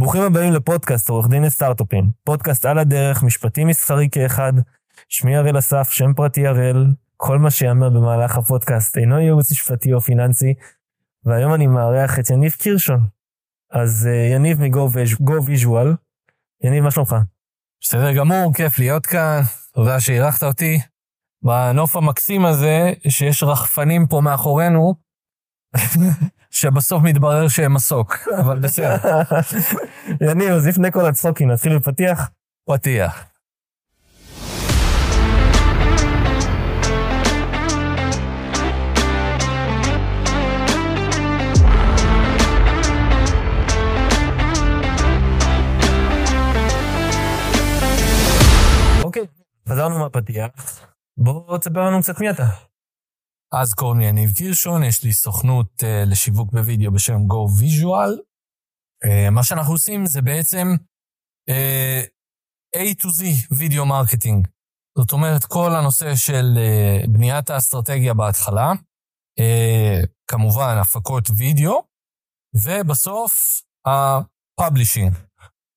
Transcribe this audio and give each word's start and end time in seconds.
ברוכים 0.00 0.22
הבאים 0.22 0.52
לפודקאסט 0.52 1.08
עורך 1.08 1.28
דין 1.28 1.42
לסטארט-אפים. 1.42 2.10
פודקאסט 2.24 2.64
על 2.66 2.78
הדרך, 2.78 3.22
משפטי 3.22 3.64
מסחרי 3.64 4.08
כאחד. 4.12 4.52
שמי 5.08 5.36
הראל 5.36 5.58
אסף, 5.58 5.90
שם 5.90 6.14
פרטי 6.14 6.46
הראל. 6.46 6.86
כל 7.16 7.38
מה 7.38 7.50
שיאמר 7.50 7.88
במהלך 7.90 8.36
הפודקאסט 8.36 8.98
אינו 8.98 9.18
ייעוץ 9.18 9.52
משפטי 9.52 9.92
או 9.92 10.00
פיננסי. 10.00 10.54
והיום 11.24 11.54
אני 11.54 11.66
מארח 11.66 12.18
את 12.18 12.30
יניב 12.30 12.52
קירשון. 12.52 13.00
אז 13.70 14.08
אה, 14.10 14.34
יניב 14.34 14.58
Visual. 15.44 15.94
יניב, 16.64 16.84
מה 16.84 16.90
שלומך? 16.90 17.16
בסדר 17.80 18.12
גמור, 18.12 18.54
כיף 18.54 18.78
להיות 18.78 19.06
כאן. 19.06 19.40
תודה 19.72 20.00
שאירחת 20.00 20.42
אותי. 20.42 20.80
בנוף 21.42 21.96
המקסים 21.96 22.44
הזה, 22.44 22.92
שיש 23.08 23.42
רחפנים 23.42 24.06
פה 24.06 24.20
מאחורינו, 24.20 24.94
שבסוף 26.50 27.02
מתברר 27.02 27.48
שהם 27.48 27.74
מסוק, 27.74 28.16
אבל 28.40 28.58
בסדר. 28.58 28.96
יניב, 30.20 30.50
אז 30.50 30.66
לפני 30.66 30.92
כל 30.92 31.06
הצחוקים, 31.06 31.50
נתחיל 31.50 31.78
בפתיח? 31.78 32.30
פתיח. 32.68 33.24
אוקיי, 49.04 49.26
חזרנו 49.68 49.98
מהפתיח. 49.98 50.48
בוא 51.16 51.58
תספר 51.58 51.80
לנו 51.80 52.00
קצת 52.00 52.20
מי 52.20 52.30
אתה. 52.30 52.69
אז 53.52 53.74
קוראים 53.74 54.00
לי 54.00 54.06
יניב 54.06 54.32
קירשון, 54.32 54.82
יש 54.82 55.04
לי 55.04 55.12
סוכנות 55.12 55.82
אה, 55.82 56.10
לשיווק 56.10 56.52
בווידאו 56.52 56.92
בשם 56.92 57.16
Go 57.16 57.62
Visual. 57.62 58.18
אה, 59.06 59.30
מה 59.30 59.44
שאנחנו 59.44 59.72
עושים 59.72 60.06
זה 60.06 60.22
בעצם 60.22 60.68
אה, 61.50 62.06
A 62.76 63.02
to 63.02 63.06
Z 63.06 63.24
video 63.50 63.86
marketing. 63.86 64.48
זאת 64.98 65.12
אומרת, 65.12 65.44
כל 65.44 65.70
הנושא 65.74 66.14
של 66.14 66.58
בניית 67.08 67.50
האסטרטגיה 67.50 68.14
בהתחלה, 68.14 68.72
כמובן 70.30 70.76
הפקות 70.80 71.30
וידאו, 71.36 71.82
ובסוף 72.54 73.62
ה 73.86 73.97
publishing. 73.97 75.14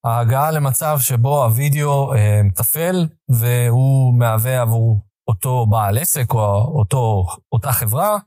ההגעה 0.06 0.50
למצב 0.50 0.98
שבו 1.00 1.44
הוידאו 1.44 2.12
מתפעל 2.44 3.08
והוא 3.28 4.18
מהווה 4.18 4.62
עבור 4.62 5.00
אותו 5.28 5.66
בעל 5.66 5.98
עסק 5.98 6.30
או 6.30 6.78
אותו, 6.78 7.26
אותה 7.52 7.72
חברה, 7.72 8.18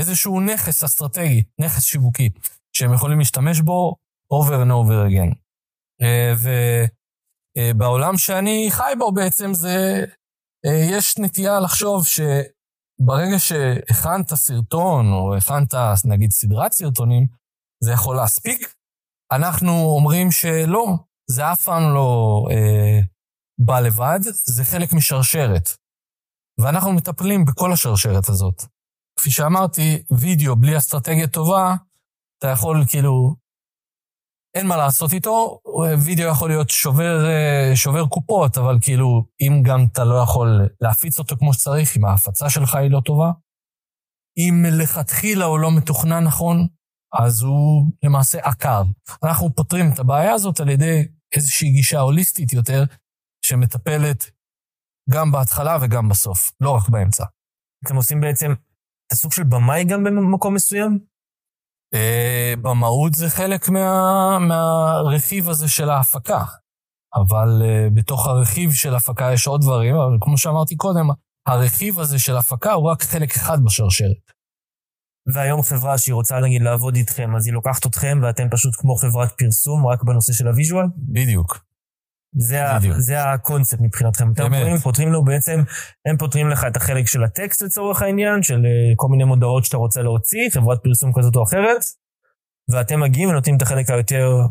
איזשהו 0.00 0.40
נכס 0.40 0.84
אסטרטגי, 0.84 1.42
נכס 1.60 1.84
שיווקי, 1.84 2.30
שהם 2.72 2.94
יכולים 2.94 3.18
להשתמש 3.18 3.60
בו 3.60 3.96
over 4.34 4.64
and 4.64 4.70
over 4.70 5.10
again. 5.10 5.34
אה, 6.02 6.32
ובעולם 7.72 8.18
שאני 8.18 8.66
חי 8.70 8.92
בו 8.98 9.12
בעצם 9.12 9.54
זה, 9.54 10.04
אה, 10.66 10.96
יש 10.98 11.18
נטייה 11.18 11.60
לחשוב 11.60 12.06
שברגע 12.06 13.38
שהכנת 13.38 14.34
סרטון, 14.34 15.12
או 15.12 15.36
הכנת 15.36 15.74
נגיד 16.04 16.30
סדרת 16.30 16.72
סרטונים, 16.72 17.26
זה 17.84 17.92
יכול 17.92 18.16
להספיק. 18.16 18.74
אנחנו 19.32 19.70
אומרים 19.70 20.30
שלא, 20.30 20.86
זה 21.30 21.52
אף 21.52 21.62
פעם 21.62 21.94
לא 21.94 22.46
אה, 22.50 23.00
בא 23.58 23.80
לבד, 23.80 24.20
זה 24.22 24.64
חלק 24.64 24.92
משרשרת. 24.92 25.68
ואנחנו 26.62 26.92
מטפלים 26.92 27.44
בכל 27.44 27.72
השרשרת 27.72 28.28
הזאת. 28.28 28.62
כפי 29.16 29.30
שאמרתי, 29.30 30.02
וידאו 30.10 30.56
בלי 30.56 30.76
אסטרטגיה 30.76 31.28
טובה, 31.28 31.74
אתה 32.38 32.48
יכול 32.48 32.84
כאילו, 32.88 33.34
אין 34.56 34.66
מה 34.66 34.76
לעשות 34.76 35.12
איתו, 35.12 35.60
וידאו 36.04 36.28
יכול 36.28 36.48
להיות 36.48 36.70
שובר, 36.70 37.26
אה, 37.26 37.76
שובר 37.76 38.06
קופות, 38.06 38.58
אבל 38.58 38.78
כאילו, 38.80 39.24
אם 39.40 39.62
גם 39.62 39.86
אתה 39.92 40.04
לא 40.04 40.14
יכול 40.14 40.68
להפיץ 40.80 41.18
אותו 41.18 41.36
כמו 41.36 41.54
שצריך, 41.54 41.96
אם 41.96 42.04
ההפצה 42.04 42.50
שלך 42.50 42.74
היא 42.74 42.90
לא 42.90 43.00
טובה, 43.04 43.30
אם 44.36 44.62
מלכתחילה 44.62 45.44
הוא 45.44 45.58
לא 45.58 45.70
מתוכנן 45.76 46.24
נכון, 46.24 46.66
אז 47.18 47.42
הוא 47.42 47.90
למעשה 48.02 48.38
עקר. 48.38 48.82
אנחנו 49.22 49.54
פותרים 49.54 49.92
את 49.92 49.98
הבעיה 49.98 50.32
הזאת 50.32 50.60
על 50.60 50.68
ידי 50.68 51.08
איזושהי 51.36 51.70
גישה 51.70 52.00
הוליסטית 52.00 52.52
יותר, 52.52 52.84
שמטפלת 53.44 54.30
גם 55.10 55.32
בהתחלה 55.32 55.78
וגם 55.80 56.08
בסוף, 56.08 56.52
לא 56.60 56.70
רק 56.70 56.88
באמצע. 56.88 57.24
אתם 57.86 57.96
עושים 57.96 58.20
בעצם 58.20 58.52
את 59.06 59.12
הסוג 59.12 59.32
של 59.32 59.42
במאי 59.44 59.84
גם 59.84 60.04
במקום 60.04 60.54
מסוים? 60.54 60.98
אה, 61.94 62.54
במהות 62.62 63.14
זה 63.14 63.30
חלק 63.30 63.68
מה, 63.68 64.38
מהרכיב 64.38 65.48
הזה 65.48 65.68
של 65.68 65.90
ההפקה, 65.90 66.44
אבל 67.14 67.62
אה, 67.62 67.88
בתוך 67.94 68.26
הרכיב 68.26 68.72
של 68.72 68.94
הפקה 68.94 69.32
יש 69.32 69.46
עוד 69.46 69.60
דברים, 69.60 69.94
אבל 69.94 70.16
כמו 70.20 70.38
שאמרתי 70.38 70.76
קודם, 70.76 71.08
הרכיב 71.46 72.00
הזה 72.00 72.18
של 72.18 72.36
הפקה 72.36 72.72
הוא 72.72 72.90
רק 72.90 73.02
חלק 73.02 73.30
אחד 73.36 73.58
בשרשרת. 73.64 74.30
והיום 75.34 75.62
חברה 75.62 75.98
שהיא 75.98 76.14
רוצה 76.14 76.40
נגיד 76.40 76.62
לעבוד 76.62 76.96
איתכם, 76.96 77.36
אז 77.36 77.46
היא 77.46 77.54
לוקחת 77.54 77.86
אתכם 77.86 78.18
ואתם 78.22 78.50
פשוט 78.50 78.74
כמו 78.78 78.96
חברת 78.96 79.32
פרסום, 79.38 79.86
רק 79.86 80.02
בנושא 80.02 80.32
של 80.32 80.48
ה 80.48 80.53
visual? 80.53 80.86
בדיוק. 80.96 81.69
זה, 82.38 82.70
ה, 82.70 82.78
זה 82.98 83.32
הקונספט 83.32 83.80
מבחינתכם. 83.80 84.32
אתם 84.32 84.42
פותרים, 84.42 84.78
פותרים 84.78 85.12
לו 85.12 85.24
בעצם, 85.24 85.62
הם 86.06 86.16
פותרים 86.16 86.48
לך 86.50 86.64
את 86.64 86.76
החלק 86.76 87.06
של 87.06 87.24
הטקסט 87.24 87.62
לצורך 87.62 88.02
העניין, 88.02 88.42
של 88.42 88.66
אה, 88.66 88.92
כל 88.96 89.08
מיני 89.08 89.24
מודעות 89.24 89.64
שאתה 89.64 89.76
רוצה 89.76 90.02
להוציא, 90.02 90.50
חברת 90.50 90.78
פרסום 90.82 91.12
כזאת 91.14 91.36
או 91.36 91.42
אחרת, 91.42 91.84
ואתם 92.70 93.00
מגיעים 93.00 93.28
ונותנים 93.28 93.56
את 93.56 93.62
החלק 93.62 93.90
היותר 93.90 94.46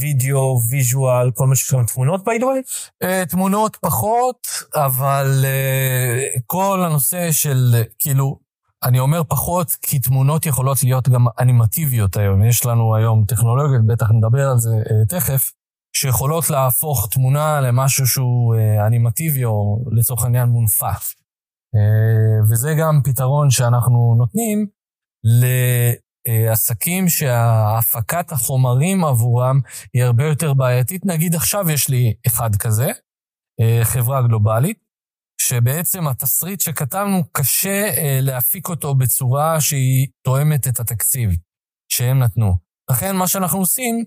וידאו, 0.00 0.58
visual, 0.70 1.30
כל 1.30 1.46
מה 1.46 1.56
שקשור 1.56 1.82
תמונות 1.82 2.20
by 2.20 2.40
the 2.40 2.44
way? 2.44 2.90
אה, 3.04 3.28
תמונות 3.28 3.76
פחות, 3.76 4.46
אבל 4.74 5.44
אה, 5.44 6.40
כל 6.46 6.82
הנושא 6.86 7.32
של, 7.32 7.82
כאילו, 7.98 8.38
אני 8.84 9.00
אומר 9.00 9.22
פחות, 9.28 9.76
כי 9.82 9.98
תמונות 9.98 10.46
יכולות 10.46 10.82
להיות 10.82 11.08
גם 11.08 11.26
אנימטיביות 11.40 12.16
היום. 12.16 12.44
יש 12.44 12.66
לנו 12.66 12.96
היום 12.96 13.24
טכנולוגיות, 13.24 13.86
בטח 13.86 14.10
נדבר 14.10 14.48
על 14.48 14.58
זה 14.58 14.70
תכף. 15.08 15.52
שיכולות 15.96 16.50
להפוך 16.50 17.08
תמונה 17.10 17.60
למשהו 17.60 18.06
שהוא 18.06 18.54
אה, 18.54 18.86
אנימטיבי 18.86 19.44
או 19.44 19.84
לצורך 19.92 20.24
העניין 20.24 20.48
מונפף. 20.48 21.14
אה, 21.74 22.50
וזה 22.50 22.74
גם 22.80 23.00
פתרון 23.04 23.50
שאנחנו 23.50 24.14
נותנים 24.18 24.66
לעסקים 26.26 27.08
שהפקת 27.08 28.32
החומרים 28.32 29.04
עבורם 29.04 29.60
היא 29.94 30.04
הרבה 30.04 30.24
יותר 30.24 30.54
בעייתית. 30.54 31.06
נגיד 31.06 31.34
עכשיו 31.34 31.70
יש 31.70 31.88
לי 31.88 32.14
אחד 32.26 32.56
כזה, 32.56 32.90
אה, 33.60 33.80
חברה 33.84 34.22
גלובלית, 34.22 34.78
שבעצם 35.40 36.08
התסריט 36.08 36.60
שכתבנו, 36.60 37.22
קשה 37.32 37.90
להפיק 38.20 38.68
אותו 38.68 38.94
בצורה 38.94 39.60
שהיא 39.60 40.06
תואמת 40.24 40.68
את 40.68 40.80
התקציב 40.80 41.30
שהם 41.92 42.18
נתנו. 42.18 42.54
לכן 42.90 43.16
מה 43.16 43.28
שאנחנו 43.28 43.58
עושים, 43.58 44.04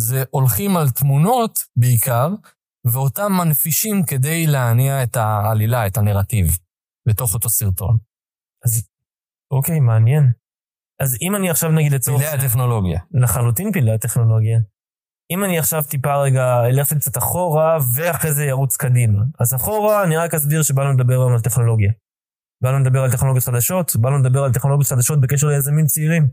זה 0.00 0.24
הולכים 0.30 0.76
על 0.76 0.90
תמונות 0.90 1.58
בעיקר, 1.76 2.28
ואותם 2.92 3.32
מנפישים 3.32 4.02
כדי 4.06 4.46
להניע 4.46 5.02
את 5.02 5.16
העלילה, 5.16 5.86
את 5.86 5.96
הנרטיב, 5.96 6.46
בתוך 7.08 7.34
אותו 7.34 7.48
סרטון. 7.48 7.98
אז 8.64 8.88
אוקיי, 9.50 9.80
מעניין. 9.80 10.32
אז 11.02 11.16
אם 11.22 11.36
אני 11.36 11.50
עכשיו 11.50 11.70
נגיד 11.70 11.92
לצורך... 11.92 12.22
פילי 12.22 12.44
הטכנולוגיה. 12.44 13.00
לחלוטין 13.10 13.72
פילי 13.72 13.92
הטכנולוגיה. 13.92 14.58
אם 15.32 15.44
אני 15.44 15.58
עכשיו 15.58 15.82
טיפה 15.82 16.16
רגע 16.16 16.66
אלך 16.66 16.92
קצת 16.92 17.18
אחורה, 17.18 17.78
ואחרי 17.94 18.32
זה 18.32 18.44
ירוץ 18.44 18.76
קדימה. 18.76 19.22
אז 19.40 19.54
אחורה, 19.54 20.04
אני 20.04 20.16
רק 20.16 20.34
אסביר 20.34 20.62
שבאנו 20.62 20.92
לדבר 20.92 21.14
היום 21.14 21.32
על 21.32 21.40
טכנולוגיה. 21.40 21.92
באנו 22.62 22.78
לדבר 22.78 23.00
על 23.00 23.12
טכנולוגיות 23.12 23.44
חדשות, 23.44 23.96
באנו 23.96 24.18
לדבר 24.18 24.44
על 24.44 24.52
טכנולוגיות 24.52 24.88
חדשות 24.88 25.20
בקשר 25.20 25.46
ליזמים 25.46 25.86
צעירים. 25.86 26.28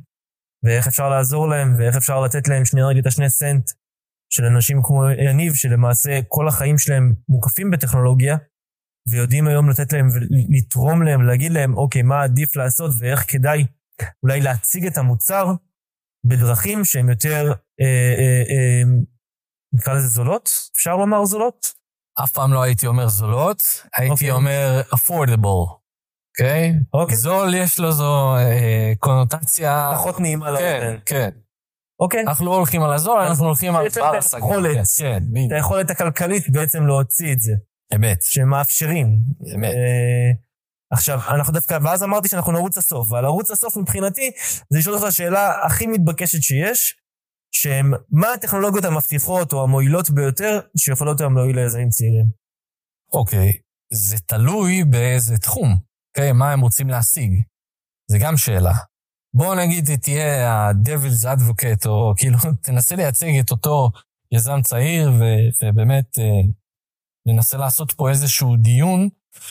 ואיך 0.64 0.88
אפשר 0.88 1.10
לעזור 1.10 1.48
להם, 1.48 1.76
ואיך 1.78 1.96
אפשר 1.96 2.22
לתת 2.22 2.48
להם 2.48 2.66
שנייה 2.66 2.88
רגע 2.88 3.00
את 3.00 3.08
השני 3.08 3.30
סנט 3.30 3.72
של 4.34 4.46
אנשים 4.46 4.82
כמו 4.84 5.10
יניב, 5.10 5.54
שלמעשה 5.54 6.20
כל 6.28 6.48
החיים 6.48 6.78
שלהם 6.78 7.14
מוקפים 7.30 7.72
בטכנולוגיה, 7.72 8.38
ויודעים 9.10 9.48
היום 9.48 9.70
לתת 9.70 9.94
להם 9.94 10.08
ולתרום 10.14 11.04
להם, 11.04 11.28
להגיד 11.28 11.52
להם, 11.52 11.78
אוקיי, 11.78 12.02
מה 12.02 12.24
עדיף 12.24 12.56
לעשות 12.56 12.92
ואיך 13.00 13.32
כדאי 13.32 13.66
אולי 14.24 14.42
להציג 14.42 14.86
את 14.86 14.98
המוצר 14.98 15.46
בדרכים 16.26 16.86
שהן 16.86 17.10
יותר, 17.10 17.54
אה, 17.82 18.16
אה, 18.18 18.44
אה, 18.50 18.84
נקרא 19.74 19.94
לזה 19.94 20.08
זולות? 20.08 20.50
אפשר 20.76 20.96
לומר 20.96 21.26
זולות? 21.26 21.74
אף 22.24 22.32
פעם 22.32 22.54
לא 22.54 22.62
הייתי 22.62 22.88
אומר 22.88 23.08
זולות, 23.08 23.64
הייתי 23.96 24.10
okay. 24.10 24.12
אוקיי. 24.12 24.32
אומר 24.32 24.82
affordable. 24.96 25.83
אוקיי? 26.40 26.74
אוקיי. 26.94 27.16
זול 27.16 27.56
יש 27.56 27.80
לו 27.80 27.92
זו 27.92 28.36
אה, 28.36 28.94
קונוטציה... 29.00 29.92
פחות 29.96 30.20
נעימה 30.20 30.52
לאוזן. 30.52 30.64
כן, 30.64 30.96
כן. 31.06 31.30
אוקיי. 32.00 32.22
אנחנו 32.28 32.46
לא 32.46 32.56
הולכים 32.56 32.84
על 32.84 32.94
הזול, 32.94 33.20
אנחנו 33.20 33.46
הולכים 33.46 33.76
על 33.76 33.88
בר 33.96 34.16
השגה. 34.18 34.38
יכולת. 34.38 34.78
כן, 34.98 35.24
בדיוק. 35.32 35.52
את 35.52 35.56
היכולת 35.56 35.90
הכלכלית 35.90 36.50
בעצם 36.50 36.88
להוציא 36.88 37.34
את 37.34 37.40
זה. 37.40 37.52
אמת. 37.96 38.18
שמאפשרים. 38.22 39.08
אמת. 39.56 39.74
אה, 39.74 40.32
עכשיו, 40.92 41.20
אנחנו 41.30 41.54
דווקא, 41.54 41.78
ואז 41.84 42.04
אמרתי 42.04 42.28
שאנחנו 42.28 42.52
נרוץ 42.52 42.78
לסוף, 42.78 43.12
ועל 43.12 43.26
ערוץ 43.26 43.52
הסוף 43.52 43.78
מבחינתי, 43.78 44.32
זה 44.70 44.80
לשאול 44.80 44.96
אותך 44.96 45.08
השאלה 45.08 45.66
הכי 45.66 45.88
מתבקשת 45.88 46.42
שיש, 46.42 46.96
שהם 47.56 47.94
מה 48.12 48.34
הטכנולוגיות 48.34 48.86
המבטיחות 48.86 49.54
או 49.54 49.64
המועילות 49.64 50.10
ביותר 50.10 50.60
שיכולות 50.78 51.22
היום 51.22 51.38
להועיל 51.38 51.60
ליזמים 51.60 51.90
צעירים. 51.90 52.26
אוקיי, 53.14 53.52
זה 53.94 54.18
תלוי 54.20 54.84
באיזה 54.84 55.38
תחום, 55.38 55.76
אוקיי? 56.18 56.32
מה 56.32 56.52
הם 56.52 56.62
רוצים 56.62 56.90
להשיג. 56.90 57.42
זה 58.12 58.18
גם 58.22 58.38
שאלה. 58.38 58.74
בוא 59.34 59.56
נגיד 59.56 59.86
תהיה 60.02 60.52
ה-Devil's 60.52 61.26
Advocate, 61.26 61.88
או 61.90 62.14
כאילו 62.18 62.38
תנסה 62.66 62.96
לייצג 62.96 63.40
את 63.40 63.52
אותו 63.52 63.90
יזם 64.32 64.62
צעיר, 64.62 65.12
ו- 65.12 65.66
ובאמת 65.66 66.20
אה, 66.20 66.42
ננסה 67.28 67.58
לעשות 67.58 67.92
פה 67.92 68.10
איזשהו 68.10 68.56
דיון 68.58 69.10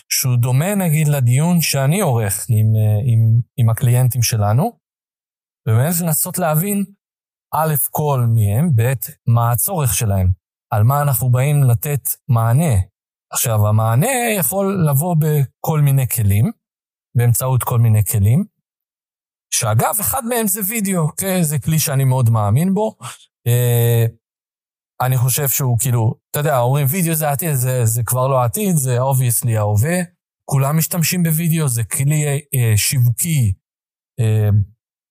שהוא 0.09 0.37
דומה 0.37 0.75
נגיד 0.75 1.09
לדיון 1.09 1.61
שאני 1.61 2.01
עורך 2.01 2.47
עם, 2.49 2.67
אה, 2.77 2.99
עם, 3.07 3.41
עם 3.57 3.71
הקליינטים 3.71 4.23
שלנו, 4.23 4.79
ובאמת 5.69 5.95
לנסות 6.03 6.39
להבין 6.39 6.85
א', 7.55 7.75
כל 7.91 8.21
מי 8.35 8.55
הם, 8.55 8.71
ב', 8.77 8.93
מה 9.27 9.53
הצורך 9.53 9.95
שלהם, 9.95 10.29
על 10.75 10.83
מה 10.83 11.03
אנחנו 11.03 11.31
באים 11.31 11.63
לתת 11.65 12.09
מענה. 12.29 12.92
עכשיו, 13.33 13.67
המענה 13.69 14.31
יכול 14.39 14.87
לבוא 14.91 15.17
בכל 15.19 15.81
מיני 15.81 16.09
כלים, 16.09 16.51
באמצעות 17.17 17.63
כל 17.63 17.79
מיני 17.79 18.05
כלים, 18.05 18.45
שאגב, 19.55 19.95
אחד 20.01 20.25
מהם 20.25 20.47
זה 20.47 20.61
וידאו, 20.69 21.01
אוקיי? 21.01 21.45
זה 21.45 21.59
כלי 21.59 21.79
שאני 21.79 22.05
מאוד 22.05 22.31
מאמין 22.31 22.75
בו. 22.75 22.97
אה, 23.47 24.07
אני 25.07 25.17
חושב 25.17 25.49
שהוא 25.49 25.79
כאילו, 25.79 26.15
אתה 26.31 26.39
יודע, 26.39 26.59
אומרים 26.59 26.87
וידאו 26.91 27.15
זה 27.15 27.29
העתיד, 27.29 27.55
זה, 27.55 27.85
זה 27.85 28.03
כבר 28.07 28.29
לא 28.29 28.43
העתיד, 28.43 28.77
זה 28.77 29.01
obviously 29.01 29.57
ההווה. 29.57 29.99
כולם 30.51 30.77
משתמשים 30.77 31.23
בוידאו, 31.23 31.69
זה 31.69 31.85
כלי 31.85 32.25
אה, 32.27 32.77
שיווקי, 32.77 33.53
אה, 34.21 34.49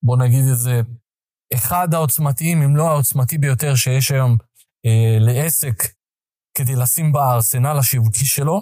בוא 0.02 0.16
נגיד 0.16 0.44
את 0.52 0.58
זה, 0.58 0.80
אחד 1.54 1.94
העוצמתיים, 1.94 2.62
אם 2.62 2.76
לא 2.76 2.90
העוצמתי 2.90 3.38
ביותר 3.38 3.74
שיש 3.74 4.10
היום 4.10 4.36
אה, 4.86 5.16
לעסק 5.20 5.74
כדי 6.54 6.76
לשים 6.76 7.12
בארסנל 7.12 7.78
השיווקי 7.78 8.24
שלו, 8.24 8.60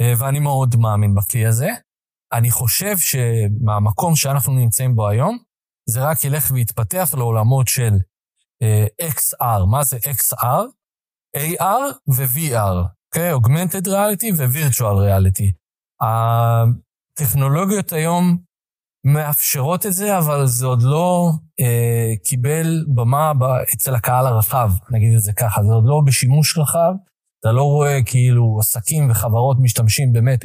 אה, 0.00 0.12
ואני 0.18 0.38
מאוד 0.38 0.76
מאמין 0.76 1.14
בכלי 1.14 1.46
הזה. 1.46 1.68
אני 2.32 2.50
חושב 2.50 2.96
שמהמקום 2.98 4.16
שאנחנו 4.16 4.52
נמצאים 4.52 4.94
בו 4.94 5.08
היום, 5.08 5.38
זה 5.88 6.04
רק 6.04 6.24
ילך 6.24 6.50
ויתפתח 6.50 7.14
לעולמות 7.16 7.68
של 7.68 7.92
אה, 8.62 8.86
XR. 9.02 9.66
מה 9.70 9.84
זה 9.84 9.96
XR? 9.96 10.64
AR 11.36 12.12
ו-VR, 12.16 12.76
אוקיי? 13.06 13.32
Okay? 13.32 13.36
Augmented 13.36 13.86
Reality 13.86 14.32
ו-Virtual 14.36 14.96
Reality. 15.06 15.52
הטכנולוגיות 17.12 17.92
היום 17.92 18.38
מאפשרות 19.06 19.86
את 19.86 19.92
זה, 19.92 20.18
אבל 20.18 20.46
זה 20.46 20.66
עוד 20.66 20.82
לא 20.82 21.30
אה, 21.60 22.12
קיבל 22.24 22.84
במה 22.94 23.34
ב, 23.34 23.42
אצל 23.74 23.94
הקהל 23.94 24.26
הרחב, 24.26 24.70
נגיד 24.90 25.14
את 25.14 25.20
זה 25.20 25.32
ככה. 25.32 25.62
זה 25.62 25.72
עוד 25.72 25.84
לא 25.86 26.02
בשימוש 26.06 26.58
רחב. 26.58 26.92
אתה 27.40 27.52
לא 27.52 27.62
רואה 27.62 28.02
כאילו 28.02 28.56
עסקים 28.60 29.10
וחברות 29.10 29.56
משתמשים 29.60 30.12
באמת 30.12 30.44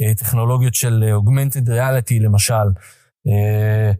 בטכנולוגיות 0.00 0.74
של 0.74 1.04
Augmented 1.16 1.68
Reality 1.68 2.14
למשל. 2.20 2.68
אה, 3.28 3.92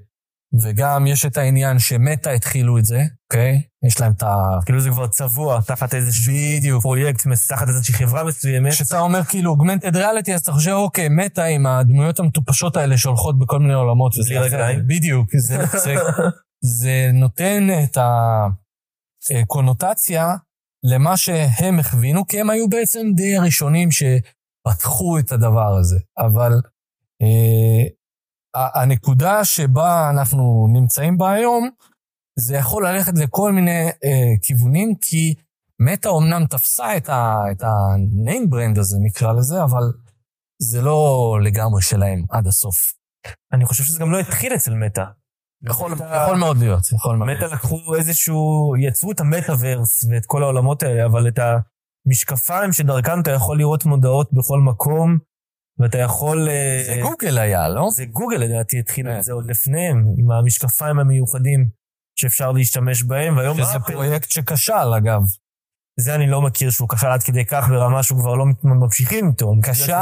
וגם 0.62 1.06
יש 1.06 1.26
את 1.26 1.37
העניין 1.37 1.79
שמטה 1.79 2.31
התחילו 2.31 2.79
את 2.79 2.85
זה, 2.85 3.02
אוקיי? 3.31 3.62
יש 3.87 4.00
להם 4.00 4.12
את 4.12 4.23
ה... 4.23 4.35
כאילו 4.67 4.81
זה 4.81 4.91
כבר 4.91 5.06
צבוע 5.06 5.61
תחת 5.61 5.94
איזשהו 5.94 6.32
בדיוק. 6.56 6.82
פרויקט, 6.82 7.26
תחת 7.49 7.69
איזושהי 7.69 7.94
חברה 7.94 8.25
מסוימת. 8.25 8.73
כשאתה 8.73 9.00
אומר 9.00 9.25
כאילו 9.25 9.50
אוגמנטד 9.50 9.97
ריאליטי, 9.97 10.35
אז 10.35 10.41
אתה 10.41 10.52
חושב, 10.52 10.70
אוקיי, 10.70 11.08
מטה 11.08 11.44
עם 11.44 11.67
הדמויות 11.67 12.19
המטופשות 12.19 12.76
האלה 12.76 12.99
שהולכות 12.99 13.38
בכל 13.38 13.58
מיני 13.58 13.75
עולמות. 13.75 14.12
בלי 14.29 14.38
רגליים. 14.38 14.81
בדיוק. 14.87 15.37
זה, 15.37 15.64
זה, 15.67 15.94
זה 16.61 17.11
נותן 17.12 17.69
את 17.85 17.99
הקונוטציה 19.31 20.35
למה 20.85 21.17
שהם 21.17 21.79
הכווינו, 21.79 22.26
כי 22.26 22.41
הם 22.41 22.50
היו 22.50 22.69
בעצם 22.69 23.06
די 23.17 23.37
הראשונים 23.37 23.88
שפתחו 23.91 25.19
את 25.19 25.32
הדבר 25.32 25.76
הזה. 25.81 25.99
אבל 26.19 26.53
אה, 27.23 28.00
הנקודה 28.55 29.44
שבה 29.44 30.11
אנחנו 30.11 30.67
נמצאים 30.73 31.19
בה 31.19 31.32
היום, 31.32 31.70
זה 32.38 32.56
יכול 32.56 32.87
ללכת 32.87 33.12
לכל 33.19 33.52
מיני 33.52 33.87
אה, 34.05 34.32
כיוונים, 34.43 34.94
כי 35.00 35.35
מטא 35.81 36.08
אמנם 36.19 36.47
תפסה 36.47 36.97
את 36.97 37.08
ה-name 37.08 38.52
brand 38.52 38.81
הזה, 38.81 38.97
נקרא 39.00 39.32
לזה, 39.32 39.62
אבל 39.62 39.82
זה 40.62 40.82
לא 40.82 41.38
לגמרי 41.44 41.82
שלהם 41.82 42.25
עד 42.31 42.47
הסוף. 42.47 42.93
אני 43.52 43.64
חושב 43.64 43.85
שזה 43.85 43.99
גם 44.00 44.12
לא 44.12 44.20
התחיל 44.20 44.55
אצל 44.55 44.75
מטא. 44.75 45.05
יכול, 45.69 45.93
יכול 45.93 46.37
מאוד 46.38 46.56
להיות, 46.56 46.93
יכול 46.93 47.17
מאוד. 47.17 47.29
מטא 47.29 47.44
לקחו 47.44 47.94
איזשהו, 47.94 48.75
יצרו 48.81 49.12
את 49.12 49.20
המטאוורס 49.20 50.05
ואת 50.05 50.26
כל 50.26 50.43
העולמות 50.43 50.82
האלה, 50.82 51.06
אבל 51.06 51.29
את 51.29 51.38
המשקפיים 52.06 52.73
שדרכם 52.73 53.20
אתה 53.20 53.31
יכול 53.31 53.58
לראות 53.58 53.85
מודעות 53.85 54.29
בכל 54.32 54.61
מקום, 54.61 55.19
ואתה 55.81 55.99
יכול... 55.99 56.49
אה, 56.49 56.82
זה 56.87 57.00
גוגל 57.03 57.38
היה, 57.38 57.69
לא? 57.69 57.88
זה 57.93 58.05
גוגל 58.05 58.37
לדעתי 58.37 58.79
התחיל 58.79 59.09
את 59.09 59.15
כן. 59.15 59.23
זה 59.23 59.32
עוד 59.32 59.50
לפניהם, 59.50 60.05
עם 60.19 60.31
המשקפיים 60.31 60.99
המיוחדים 60.99 61.69
שאפשר 62.19 62.53
להשתמש 62.53 63.03
בהם, 63.03 63.37
והיום... 63.37 63.56
שזה 63.56 63.77
אפל... 63.77 63.93
פרויקט 63.93 64.31
שכשל, 64.31 64.94
אגב. 64.97 65.23
זה 66.00 66.15
אני 66.15 66.27
לא 66.27 66.43
מכיר 66.43 66.71
שהוא 66.71 66.88
כשל 66.88 67.06
עד 67.06 67.23
כדי 67.23 67.44
כך 67.44 67.69
ברמה 67.69 68.03
שהוא 68.03 68.21
כבר 68.21 68.35
לא 68.35 68.44
ממשיכים 68.65 69.29
איתו. 69.29 69.55
כשל 69.62 69.93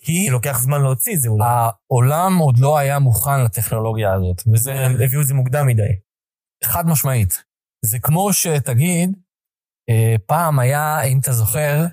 כי... 0.00 0.24
כי 0.24 0.30
לוקח 0.30 0.58
זמן 0.60 0.82
להוציא 0.82 1.14
את 1.14 1.20
זה 1.20 1.28
אולי. 1.28 1.44
העולם 1.46 2.38
עוד 2.38 2.58
לא 2.58 2.78
היה 2.78 2.98
מוכן 2.98 3.44
לטכנולוגיה 3.44 4.12
הזאת. 4.12 4.42
וזה... 4.52 4.74
הם 4.74 4.92
הביאו 4.92 5.20
את 5.20 5.26
זה 5.26 5.34
מוקדם 5.34 5.66
מדי. 5.66 5.82
חד 6.64 6.86
משמעית. 6.86 7.42
זה 7.84 7.98
כמו 7.98 8.32
שתגיד, 8.32 9.16
אה, 9.90 10.14
פעם 10.26 10.58
היה, 10.58 11.02
אם 11.02 11.18
אתה 11.18 11.32
זוכר, 11.32 11.84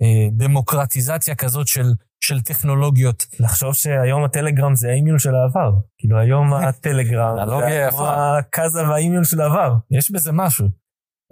לדמוקרטיזציה 0.00 1.34
כזאת 1.34 1.66
של 1.66 1.86
של 2.24 2.40
טכנולוגיות. 2.40 3.26
לחשוב 3.40 3.74
שהיום 3.74 4.24
הטלגרם 4.24 4.74
זה 4.74 4.88
ה 4.88 4.93
eMule 4.93 5.18
של 5.18 5.34
העבר. 5.34 5.72
כאילו 5.98 6.18
היום 6.18 6.54
הטלגרם 6.68 7.36
זה 7.68 7.88
כמו 7.90 8.08
ה 8.08 8.21
Kazaa 8.21 8.88
וה 8.88 8.98
eMule 8.98 9.24
של 9.24 9.40
העבר. 9.40 9.74
יש 9.90 10.10
בזה 10.10 10.32
משהו. 10.32 10.68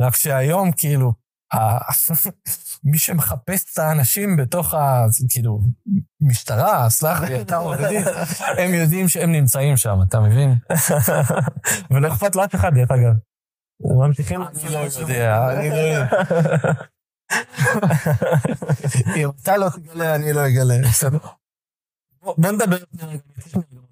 רק 0.01 0.17
שהיום 0.17 0.73
כאילו, 0.73 1.13
מי 2.85 2.99
שמחפש 2.99 3.73
את 3.73 3.79
האנשים 3.79 4.37
בתוך 4.37 4.75
ה... 4.75 5.05
כאילו, 5.29 5.61
משטרה, 6.21 6.91
סלח 6.91 7.21
לי, 7.21 7.41
אתה 7.41 7.57
עורך 7.57 7.81
דין, 7.89 8.03
הם 8.61 8.75
יודעים 8.75 9.09
שהם 9.09 9.33
נמצאים 9.33 9.77
שם, 9.77 9.99
אתה 10.09 10.21
מבין? 10.21 10.55
ולא 11.91 12.09
אכפת 12.09 12.37
לאף 12.37 12.55
אחד, 12.55 12.75
דרך 12.75 12.91
אגב. 12.91 13.13
ממשיכים? 14.07 14.43
אני 14.43 14.75
לא 14.75 14.79
יודע, 15.01 15.53
אני 15.53 15.71
לא 15.71 15.75
יודע. 15.75 16.07
אם 19.17 19.29
אתה 19.43 19.57
לא 19.57 19.69
תגלה, 19.69 20.15
אני 20.15 20.33
לא 20.33 20.47
אגלה. 20.47 20.75
בוא 22.23 22.51
נדבר 22.53 22.77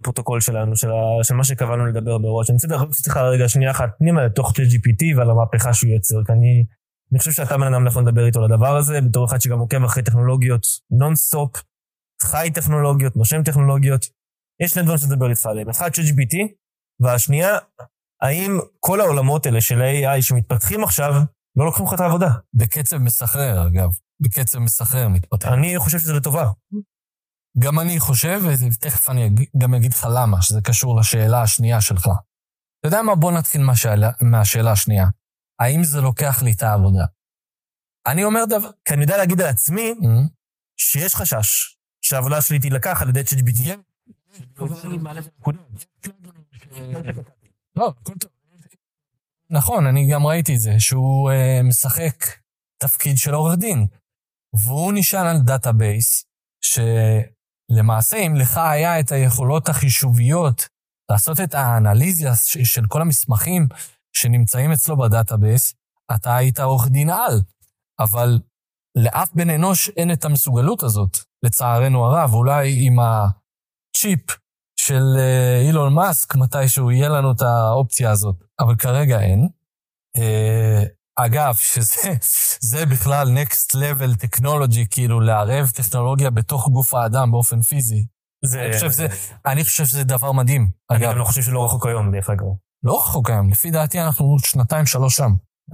בפרוטוקול 0.00 0.40
שלנו, 0.40 0.76
של, 0.76 0.88
מה 1.34 1.44
שקבענו 1.44 1.86
לדבר 1.86 2.18
בראש. 2.18 2.50
אני 2.50 2.54
רוצה 2.54 2.66
לדבר 2.66 2.84
איתך 2.84 3.16
רגע 3.16 3.48
שנייה 3.48 3.70
אחת 3.70 3.88
פנימה 3.98 4.24
לתוך 4.26 4.50
ChatGPT 4.50 5.16
ועל 5.16 5.30
המהפכה 5.30 5.74
שהוא 5.74 5.90
יוצר, 5.90 6.16
כי 6.26 6.32
אני, 6.32 6.64
חושב 7.18 7.30
שאתה 7.30 7.58
בן 7.58 7.74
אדם 7.74 7.84
נכון 7.84 8.08
לדבר 8.08 8.26
איתו 8.26 8.38
על 8.38 8.52
הדבר 8.52 8.76
הזה, 8.76 9.00
בתור 9.00 9.24
אחד 9.24 9.40
שגם 9.40 9.58
עוקב 9.58 9.84
אחרי 9.84 10.02
טכנולוגיות 10.02 10.66
נונסטופ, 10.90 11.62
חי 12.22 12.50
טכנולוגיות, 12.54 13.16
נושם 13.16 13.42
טכנולוגיות. 13.42 14.06
יש 14.62 14.70
שני 14.70 14.82
דברים 14.82 14.98
שתדבר 14.98 15.30
איתך 15.30 15.46
עליהם. 15.46 15.68
אחד, 15.68 15.90
ChatGPT, 15.90 16.36
והשנייה, 17.00 17.58
האם 18.22 18.58
כל 18.80 19.00
העולמות 19.00 19.46
האלה 19.46 19.60
של 19.60 19.82
AI 19.82 20.22
שמתפתחים 20.22 20.84
עכשיו, 20.84 21.14
לא 21.58 21.64
לוקחים 21.64 21.86
לך 21.86 21.94
את 21.94 22.00
העבודה. 22.00 22.28
בקצב 22.54 22.98
מסחרר, 22.98 23.66
אגב. 23.66 23.90
בקצב 24.20 24.58
מסחרר 24.58 25.08
מתפתח. 25.08 25.48
אני 25.48 25.78
חושב 25.78 25.98
שזה 25.98 26.12
לטובה. 26.12 26.50
גם 27.58 27.80
אני 27.80 28.00
חושב, 28.00 28.40
ותכף 28.72 29.10
אני 29.10 29.30
גם 29.58 29.74
אגיד 29.74 29.92
לך 29.92 30.06
למה, 30.14 30.42
שזה 30.42 30.60
קשור 30.60 31.00
לשאלה 31.00 31.42
השנייה 31.42 31.80
שלך. 31.80 32.06
אתה 32.80 32.88
יודע 32.88 33.02
מה? 33.02 33.14
בוא 33.14 33.32
נתחיל 33.32 33.62
מהשאלה, 33.62 34.10
מהשאלה 34.20 34.72
השנייה. 34.72 35.06
האם 35.60 35.84
זה 35.84 36.00
לוקח 36.00 36.42
לי 36.42 36.52
את 36.52 36.62
העבודה? 36.62 37.04
אני 38.06 38.24
אומר 38.24 38.44
דבר... 38.48 38.70
כי 38.84 38.94
אני 38.94 39.02
יודע 39.02 39.16
להגיד 39.16 39.40
על 39.40 39.46
עצמי 39.46 39.94
Mm-hmm. 40.00 40.28
שיש 40.76 41.14
חשש 41.14 41.76
שהעבודה 42.00 42.42
שלי 42.42 42.58
תילקח 42.58 43.02
על 43.02 43.08
ידי 43.08 43.20
ChatGPT. 43.20 43.68
לא, 47.76 47.94
הכל 48.00 48.14
טוב. 48.20 48.37
נכון, 49.50 49.86
אני 49.86 50.08
גם 50.12 50.26
ראיתי 50.26 50.54
את 50.54 50.60
זה, 50.60 50.74
שהוא 50.78 51.30
uh, 51.30 51.62
משחק 51.62 52.24
תפקיד 52.82 53.16
של 53.16 53.34
עורך 53.34 53.58
דין. 53.58 53.86
והוא 54.64 54.92
נשען 54.94 55.26
על 55.26 55.40
database, 55.40 56.24
שלמעשה, 56.64 58.16
אם 58.16 58.34
לך 58.36 58.56
היה 58.56 59.00
את 59.00 59.12
היכולות 59.12 59.68
החישוביות 59.68 60.68
לעשות 61.10 61.40
את 61.40 61.54
האנליזה 61.54 62.28
ש- 62.34 62.58
של 62.74 62.82
כל 62.88 63.00
המסמכים 63.00 63.68
שנמצאים 64.16 64.72
אצלו 64.72 64.96
ב 64.96 65.04
database, 65.04 65.74
אתה 66.14 66.36
היית 66.36 66.60
עורך 66.60 66.88
דין 66.88 67.10
על. 67.10 67.42
אבל 68.00 68.38
לאף 68.96 69.32
בן 69.34 69.50
אנוש 69.50 69.88
אין 69.88 70.12
את 70.12 70.24
המסוגלות 70.24 70.82
הזאת, 70.82 71.18
לצערנו 71.44 72.04
הרב. 72.04 72.34
אולי 72.34 72.86
עם 72.86 72.96
הצ'יפ 73.00 74.20
של 74.80 75.02
אה, 75.18 75.60
אילון 75.66 75.94
מאסק, 75.94 76.36
מתישהו 76.36 76.90
יהיה 76.90 77.08
לנו 77.08 77.32
את 77.32 77.42
האופציה 77.42 78.10
הזאת, 78.10 78.36
אבל 78.60 78.76
כרגע 78.76 79.20
אין. 79.20 79.48
אה, 80.16 80.82
אגב, 81.16 81.54
שזה 81.54 82.12
זה 82.60 82.86
בכלל 82.86 83.38
next 83.38 83.74
level 83.74 84.24
technology, 84.24 84.86
כאילו 84.90 85.20
לערב 85.20 85.70
טכנולוגיה 85.74 86.30
בתוך 86.30 86.68
גוף 86.68 86.94
האדם 86.94 87.30
באופן 87.30 87.62
פיזי. 87.62 88.06
זה... 88.44 88.64
אני 88.64 88.72
חושב 88.72 88.90
שזה, 88.90 89.06
אני 89.46 89.64
חושב 89.64 89.84
שזה 89.84 90.04
דבר 90.04 90.32
מדהים. 90.32 90.70
אני 90.90 90.98
אגב, 90.98 91.10
גם 91.10 91.18
לא 91.18 91.24
חושב 91.24 91.42
שלא 91.42 91.64
רחוק 91.64 91.86
היום, 91.86 92.12
דרך 92.12 92.30
אגב. 92.30 92.46
לא 92.84 92.98
רחוק 92.98 93.30
היום, 93.30 93.50
לפי 93.50 93.70
דעתי 93.70 94.00
אנחנו 94.00 94.36
שנתיים, 94.38 94.86
שלוש 94.86 95.16
שם. 95.16 95.30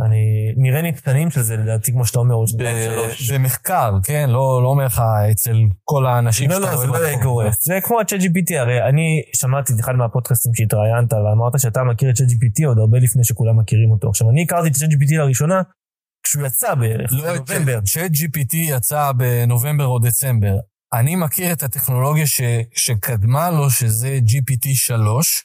אני... 0.06 0.52
נראה 0.56 0.82
לי 0.82 0.92
קטנים 0.92 1.30
של 1.30 1.40
זה, 1.40 1.56
לדעתי, 1.56 1.92
כמו 1.92 2.06
שאתה 2.06 2.18
אומר, 2.18 2.34
עוד 2.34 2.48
שנתיים, 2.48 2.90
שלוש. 2.92 3.30
במחקר, 3.30 3.92
כן? 4.02 4.30
לא 4.30 4.60
לא 4.62 4.68
אומר 4.68 4.84
לך 4.86 5.02
אצל 5.30 5.56
כל 5.84 6.06
האנשים 6.06 6.50
לא, 6.50 6.60
לא, 6.60 6.76
זה 6.76 6.86
לא 6.86 6.92
ברחוב. 6.92 7.06
יהיה 7.06 7.22
גורף. 7.22 7.54
זה 7.60 7.78
כמו 7.82 8.00
ה-ChatGPT, 8.00 8.58
הרי 8.58 8.88
אני 8.88 9.22
שמעתי 9.36 9.72
את 9.72 9.80
אחד 9.80 9.92
מהפודקאסטים 9.92 10.54
שהתראיינת 10.54 11.12
ואמרת 11.12 11.60
שאתה 11.60 11.84
מכיר 11.84 12.10
את 12.10 12.14
ChatGPT 12.14 12.66
עוד 12.66 12.78
הרבה 12.78 12.98
לפני 12.98 13.24
שכולם 13.24 13.58
מכירים 13.58 13.90
אותו. 13.90 14.08
עכשיו, 14.08 14.30
אני 14.30 14.42
הכרתי 14.42 14.68
את 14.68 14.74
ChatGPT 14.74 15.16
לראשונה 15.18 15.62
כשהוא 16.24 16.46
יצא 16.46 16.74
בערך, 16.74 17.12
לא, 17.12 17.32
בנובמבר. 17.32 17.80
צ'אט 17.80 18.10
GPT 18.10 18.56
יצא 18.56 19.12
בנובמבר 19.12 19.86
או 19.86 19.98
דצמבר. 19.98 20.56
אני 20.92 21.16
מכיר 21.16 21.52
את 21.52 21.62
הטכנולוגיה 21.62 22.26
ש, 22.26 22.40
שקדמה 22.74 23.50
לו, 23.50 23.70
שזה 23.70 24.18
GPT 24.26 24.68
3, 24.74 25.44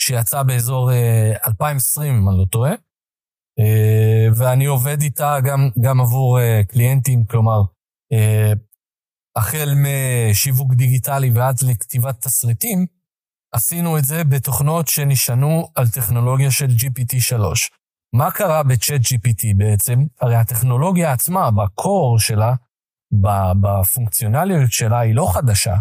שיצא 0.00 0.42
באזור 0.42 0.92
אה, 0.92 1.32
2020, 1.46 2.14
אם 2.14 2.28
אני 2.28 2.38
לא 2.38 2.44
טועה, 2.50 2.70
אה, 2.70 2.76
ואני 4.34 4.64
עובד 4.64 5.00
איתה 5.00 5.36
גם, 5.44 5.68
גם 5.80 6.00
עבור 6.00 6.40
אה, 6.40 6.60
קליינטים, 6.68 7.24
כלומר, 7.24 7.62
אה, 8.12 8.52
החל 9.36 9.74
משיווק 9.76 10.74
דיגיטלי 10.74 11.30
ועד 11.30 11.56
לכתיבת 11.62 12.20
תסריטים, 12.20 12.86
עשינו 13.54 13.98
את 13.98 14.04
זה 14.04 14.24
בתוכנות 14.24 14.88
שנשענו 14.88 15.68
על 15.74 15.88
טכנולוגיה 15.88 16.50
של 16.50 16.66
GPT 16.66 17.20
3. 17.20 17.70
מה 18.14 18.30
קרה 18.30 18.62
בצ'אט 18.62 19.00
GPT 19.00 19.56
בעצם? 19.56 19.98
הרי 20.20 20.36
הטכנולוגיה 20.36 21.12
עצמה, 21.12 21.50
בקור 21.50 22.18
שלה, 22.18 22.54
בפונקציונליות 23.60 24.72
שלה, 24.72 24.98
היא 24.98 25.14
לא 25.14 25.30
חדשה. 25.34 25.74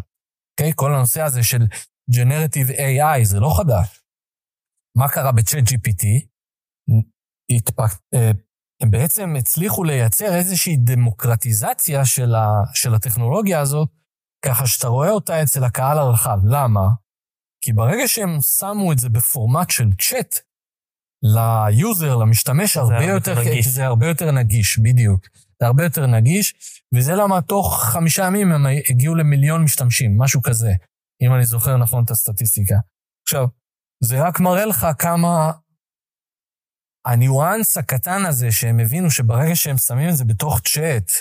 אוקיי? 0.51 0.72
כל 0.75 0.96
הנושא 0.96 1.22
הזה 1.22 1.44
של 1.44 1.62
Generative 2.12 2.72
AI 2.77 3.24
זה 3.24 3.39
לא 3.39 3.53
חדש. 3.58 4.01
מה 4.98 5.10
קרה 5.10 5.32
בצ'אט 5.32 5.63
GPT? 5.63 6.34
התפ... 7.51 7.79
אה, 8.13 8.31
הם 8.81 8.91
בעצם 8.91 9.35
הצליחו 9.39 9.83
לייצר 9.83 10.35
איזושהי 10.35 10.77
דמוקרטיזציה 10.77 12.05
של, 12.05 12.35
ה... 12.35 12.47
של 12.73 12.95
הטכנולוגיה 12.95 13.59
הזאת, 13.59 13.89
ככה 14.45 14.67
שאתה 14.67 14.87
רואה 14.87 15.09
אותה 15.09 15.43
אצל 15.43 15.63
הקהל 15.63 15.97
הרחב. 15.97 16.37
למה? 16.43 16.87
כי 17.61 17.73
ברגע 17.73 18.07
שהם 18.07 18.41
שמו 18.41 18.91
את 18.91 18.99
זה 18.99 19.09
בפורמט 19.09 19.69
של 19.69 19.89
צ'אט, 20.01 20.35
ל 21.24 21.39
user, 21.39 22.15
למשתמש, 22.15 22.77
הרבה 22.77 22.95
הרבה 22.95 23.11
יותר, 23.11 23.31
יותר 23.31 23.49
נגיש. 23.49 23.67
זה 23.67 23.85
הרבה 23.85 24.07
יותר 24.07 24.31
נגיש, 24.31 24.79
בדיוק. 24.79 25.27
זה 25.59 25.65
הרבה 25.65 25.83
יותר 25.83 26.07
נגיש, 26.07 26.53
וזה 26.95 27.15
למה 27.15 27.41
תוך 27.41 27.83
חמישה 27.83 28.25
ימים 28.25 28.51
הם 28.51 28.65
הגיעו 28.89 29.15
למיליון 29.15 29.63
משתמשים, 29.63 30.17
משהו 30.17 30.41
כזה, 30.41 30.71
אם 31.21 31.33
אני 31.33 31.45
זוכר 31.45 31.77
נכון 31.77 32.03
את 32.03 32.11
הסטטיסטיקה. 32.11 32.75
עכשיו, 33.27 33.47
זה 34.03 34.27
רק 34.27 34.39
מראה 34.39 34.65
לך 34.65 34.87
כמה 34.99 35.51
הניואנס 37.05 37.77
הקטן 37.77 38.25
הזה 38.25 38.51
שהם 38.51 38.79
הבינו 38.79 39.12
שברגע 39.12 39.55
שהם 39.55 39.77
שמים 39.77 40.09
את 40.09 40.15
זה 40.15 40.25
בתוך 40.25 40.59
צ'אט, 40.59 41.12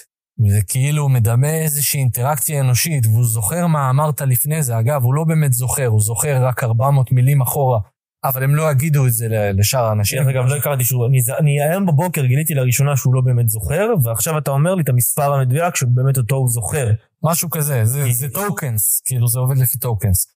זה 0.51 0.61
כאילו 0.69 1.09
מדמה 1.09 1.55
איזושהי 1.55 2.01
אינטראקציה 2.01 2.61
אנושית, 2.61 3.07
והוא 3.07 3.25
זוכר 3.25 3.67
מה 3.67 3.91
אמרת 3.91 4.21
לפני 4.21 4.63
זה. 4.63 4.79
אגב, 4.79 5.03
הוא 5.03 5.15
לא 5.15 5.25
באמת 5.25 5.53
זוכר, 5.53 5.87
הוא 5.87 6.01
זוכר 6.01 6.45
רק 6.47 6.65
400 6.65 7.13
מילים 7.13 7.41
אחורה, 7.43 7.81
אבל 8.25 8.43
הם 8.43 8.55
לא 8.55 8.71
יגידו 8.71 9.07
את 9.07 9.13
זה 9.13 9.27
לשאר 9.31 9.85
האנשים. 9.85 10.23
דרך 10.23 10.29
אגב, 10.29 10.47
לא 10.47 10.57
הכרתי 10.57 10.85
שהוא... 10.85 11.07
אני, 11.07 11.19
אני 11.39 11.63
היום 11.63 11.87
בבוקר 11.87 12.25
גיליתי 12.25 12.55
לראשונה 12.55 12.97
שהוא 12.97 13.15
לא 13.15 13.21
באמת 13.21 13.49
זוכר, 13.49 13.87
ועכשיו 14.05 14.39
אתה 14.39 14.51
אומר 14.51 14.75
לי 14.75 14.83
את 14.83 14.89
המספר 14.89 15.35
המדויק 15.35 15.77
שבאמת 15.77 16.19
אותו 16.19 16.37
הוא 16.37 16.49
זוכר. 16.49 16.91
משהו 17.23 17.51
כזה, 17.51 17.85
זה, 17.85 18.05
זה 18.11 18.29
tokens, 18.29 19.03
כאילו 19.05 19.29
זה 19.29 19.39
עובד 19.39 19.59
לפי 19.59 19.79
tokens, 19.79 20.27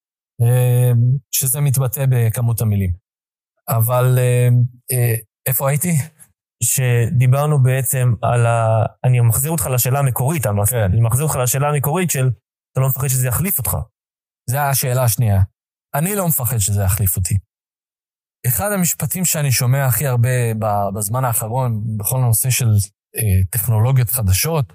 אה, 0.42 0.92
שזה 1.30 1.60
מתבטא 1.60 2.04
בכמות 2.08 2.60
המילים. 2.60 2.90
אבל 3.68 4.18
אה, 4.18 4.48
אה, 4.92 5.14
איפה 5.48 5.68
הייתי? 5.68 5.92
שדיברנו 6.62 7.62
בעצם 7.62 8.12
על 8.22 8.46
ה... 8.46 8.84
אני 9.04 9.20
מחזיר 9.20 9.50
אותך 9.50 9.66
לשאלה 9.66 9.98
המקורית, 9.98 10.46
אני 10.46 10.66
כן. 10.70 10.76
אני 10.76 11.00
מחזיר 11.00 11.24
אותך 11.24 11.36
לשאלה 11.36 11.68
המקורית 11.68 12.10
של 12.10 12.30
אתה 12.72 12.80
לא 12.80 12.88
מפחד 12.88 13.08
שזה 13.08 13.28
יחליף 13.28 13.58
אותך. 13.58 13.76
זו 14.50 14.58
השאלה 14.58 15.04
השנייה. 15.04 15.40
אני 15.94 16.16
לא 16.16 16.28
מפחד 16.28 16.58
שזה 16.58 16.82
יחליף 16.82 17.16
אותי. 17.16 17.38
אחד 18.46 18.72
המשפטים 18.72 19.24
שאני 19.24 19.52
שומע 19.52 19.86
הכי 19.86 20.06
הרבה 20.06 20.54
בזמן 20.94 21.24
האחרון, 21.24 21.96
בכל 21.96 22.16
הנושא 22.18 22.50
של 22.50 22.68
אה, 23.16 23.44
טכנולוגיות 23.50 24.10
חדשות, 24.10 24.72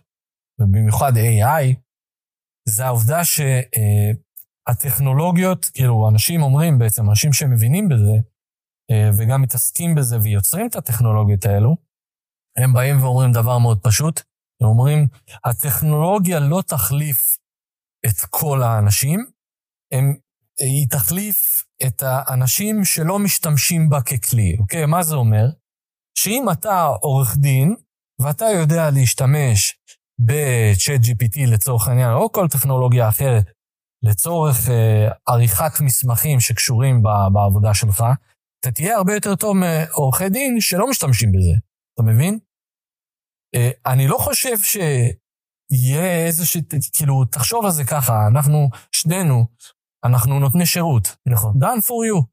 ובמיוחד 0.59 1.11
AI, 1.17 1.75
זה 2.69 2.85
העובדה 2.85 3.21
שהטכנולוגיות, 4.69 5.65
כאילו, 5.73 6.09
אנשים 6.09 6.41
אומרים 6.41 6.79
בעצם, 6.79 7.09
אנשים 7.09 7.33
שמבינים 7.33 7.89
בזה, 7.89 8.11
אה, 8.11 8.19
וגם 9.17 9.41
מתעסקים 9.41 9.95
בזה 9.95 10.17
ויוצרים 10.21 10.67
את 10.67 10.75
הטכנולוגיות 10.75 11.45
האלו, 11.45 11.75
הם 12.57 12.73
באים 12.73 13.03
ואומרים 13.03 13.31
דבר 13.31 13.57
מאוד 13.57 13.79
פשוט, 13.83 14.21
הם 14.61 14.67
אומרים, 14.67 15.07
הטכנולוגיה 15.45 16.39
לא 16.39 16.61
תחליף 16.67 17.37
את 18.05 18.19
כל 18.29 18.63
האנשים, 18.63 19.25
הם, 19.93 20.13
היא 20.59 20.87
תחליף 20.89 21.63
את 21.87 22.03
האנשים 22.05 22.85
שלא 22.85 23.19
משתמשים 23.19 23.89
בה 23.89 24.01
ככלי, 24.01 24.57
אוקיי? 24.59 24.85
מה 24.85 25.03
זה 25.03 25.15
אומר? 25.15 25.45
שאם 26.17 26.45
אתה 26.51 26.83
עורך 26.85 27.37
דין, 27.37 27.75
ואתה 28.21 28.45
יודע 28.45 28.89
להשתמש 28.89 29.77
ב-chat 30.19 31.01
GPT 31.05 31.39
לצורך 31.47 31.87
העניין, 31.87 32.11
או 32.11 32.31
כל 32.31 32.47
טכנולוגיה 32.47 33.09
אחרת, 33.09 33.45
לצורך 34.03 34.69
אה, 34.69 35.09
עריכת 35.27 35.81
מסמכים 35.81 36.39
שקשורים 36.39 37.03
ב- 37.03 37.33
בעבודה 37.33 37.73
שלך, 37.73 38.03
אתה 38.63 38.71
תהיה 38.71 38.97
הרבה 38.97 39.13
יותר 39.13 39.35
טוב 39.35 39.55
מעורכי 39.57 40.29
דין 40.29 40.61
שלא 40.61 40.89
משתמשים 40.89 41.31
בזה, 41.31 41.55
אתה 41.93 42.03
מבין? 42.03 42.39
אה, 43.55 43.71
אני 43.93 44.07
לא 44.07 44.17
חושב 44.17 44.57
שיהיה 44.61 46.25
איזושהי, 46.25 46.61
כאילו, 46.93 47.25
תחשוב 47.25 47.65
על 47.65 47.71
זה 47.71 47.83
ככה, 47.83 48.13
אנחנו, 48.31 48.69
שנינו, 48.91 49.47
אנחנו 50.05 50.39
נותני 50.39 50.65
שירות. 50.65 51.07
נכון. 51.27 51.53
done 51.63 51.81
for 51.87 52.01
you. 52.09 52.25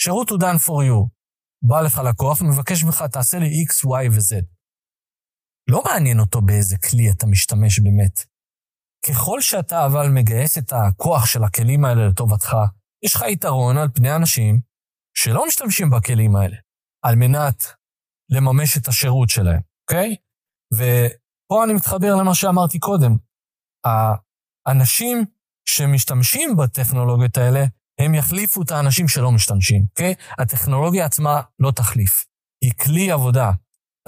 שירות 0.00 0.30
הוא 0.30 0.38
done 0.38 0.60
for 0.66 0.80
you. 0.88 1.08
בא 1.68 1.80
לך 1.80 2.00
לקוח, 2.08 2.42
מבקש 2.42 2.84
ממך, 2.84 3.02
תעשה 3.12 3.38
לי 3.38 3.46
X, 3.46 3.86
Y 3.86 4.10
ו-Z. 4.12 4.44
לא 5.70 5.82
מעניין 5.86 6.20
אותו 6.20 6.40
באיזה 6.40 6.76
כלי 6.78 7.10
אתה 7.10 7.26
משתמש 7.26 7.80
באמת. 7.80 8.20
ככל 9.08 9.40
שאתה 9.40 9.86
אבל 9.86 10.08
מגייס 10.08 10.58
את 10.58 10.72
הכוח 10.72 11.26
של 11.26 11.44
הכלים 11.44 11.84
האלה 11.84 12.08
לטובתך, 12.08 12.56
יש 13.04 13.14
לך 13.16 13.22
יתרון 13.22 13.76
על 13.78 13.88
פני 13.94 14.16
אנשים 14.16 14.69
שלא 15.14 15.46
משתמשים 15.46 15.90
בכלים 15.90 16.36
האלה, 16.36 16.56
על 17.04 17.16
מנת 17.16 17.64
לממש 18.30 18.78
את 18.78 18.88
השירות 18.88 19.28
שלהם, 19.28 19.60
אוקיי? 19.82 20.16
ופה 20.74 21.64
אני 21.64 21.72
מתחבר 21.72 22.14
למה 22.14 22.34
שאמרתי 22.34 22.78
קודם. 22.78 23.16
האנשים 24.66 25.24
שמשתמשים 25.68 26.56
בטכנולוגיות 26.56 27.36
האלה, 27.36 27.64
הם 28.00 28.14
יחליפו 28.14 28.62
את 28.62 28.70
האנשים 28.70 29.08
שלא 29.08 29.32
משתמשים, 29.32 29.84
אוקיי? 29.90 30.14
הטכנולוגיה 30.38 31.04
עצמה 31.04 31.40
לא 31.58 31.70
תחליף. 31.70 32.26
היא 32.64 32.72
כלי 32.72 33.10
עבודה. 33.10 33.50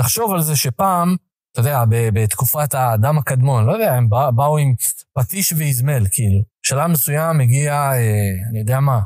תחשוב 0.01 0.33
על 0.33 0.43
זה 0.43 0.57
שפעם 0.57 1.17
אתה 1.53 1.61
יודע, 1.61 1.85
בתקופת 1.89 2.75
האדם 2.75 3.19
הקדמון, 3.19 3.67
לא 3.67 3.73
יודע, 3.73 3.95
הם 3.95 4.09
באו 4.09 4.59
עם 4.59 4.75
פטיש 5.19 5.53
ואיזמל, 5.53 6.07
כאילו. 6.11 6.41
בשלב 6.65 6.87
מסוים 6.87 7.41
הגיע, 7.41 7.73
אה, 7.73 8.27
אני 8.51 8.59
יודע 8.59 8.81
מה, 8.81 9.01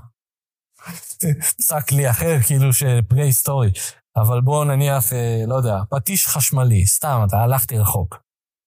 שק 1.61 1.93
לי 1.93 2.11
אחר, 2.11 2.41
כאילו, 2.47 2.73
של 2.73 3.01
פרה-היסטורי. 3.09 3.71
אבל 4.17 4.41
בואו 4.41 4.65
נניח, 4.65 5.13
אה, 5.13 5.43
לא 5.47 5.55
יודע, 5.55 5.79
פטיש 5.91 6.27
חשמלי, 6.27 6.87
סתם, 6.87 7.25
אתה 7.29 7.37
הלכתי 7.37 7.79
רחוק. 7.79 8.17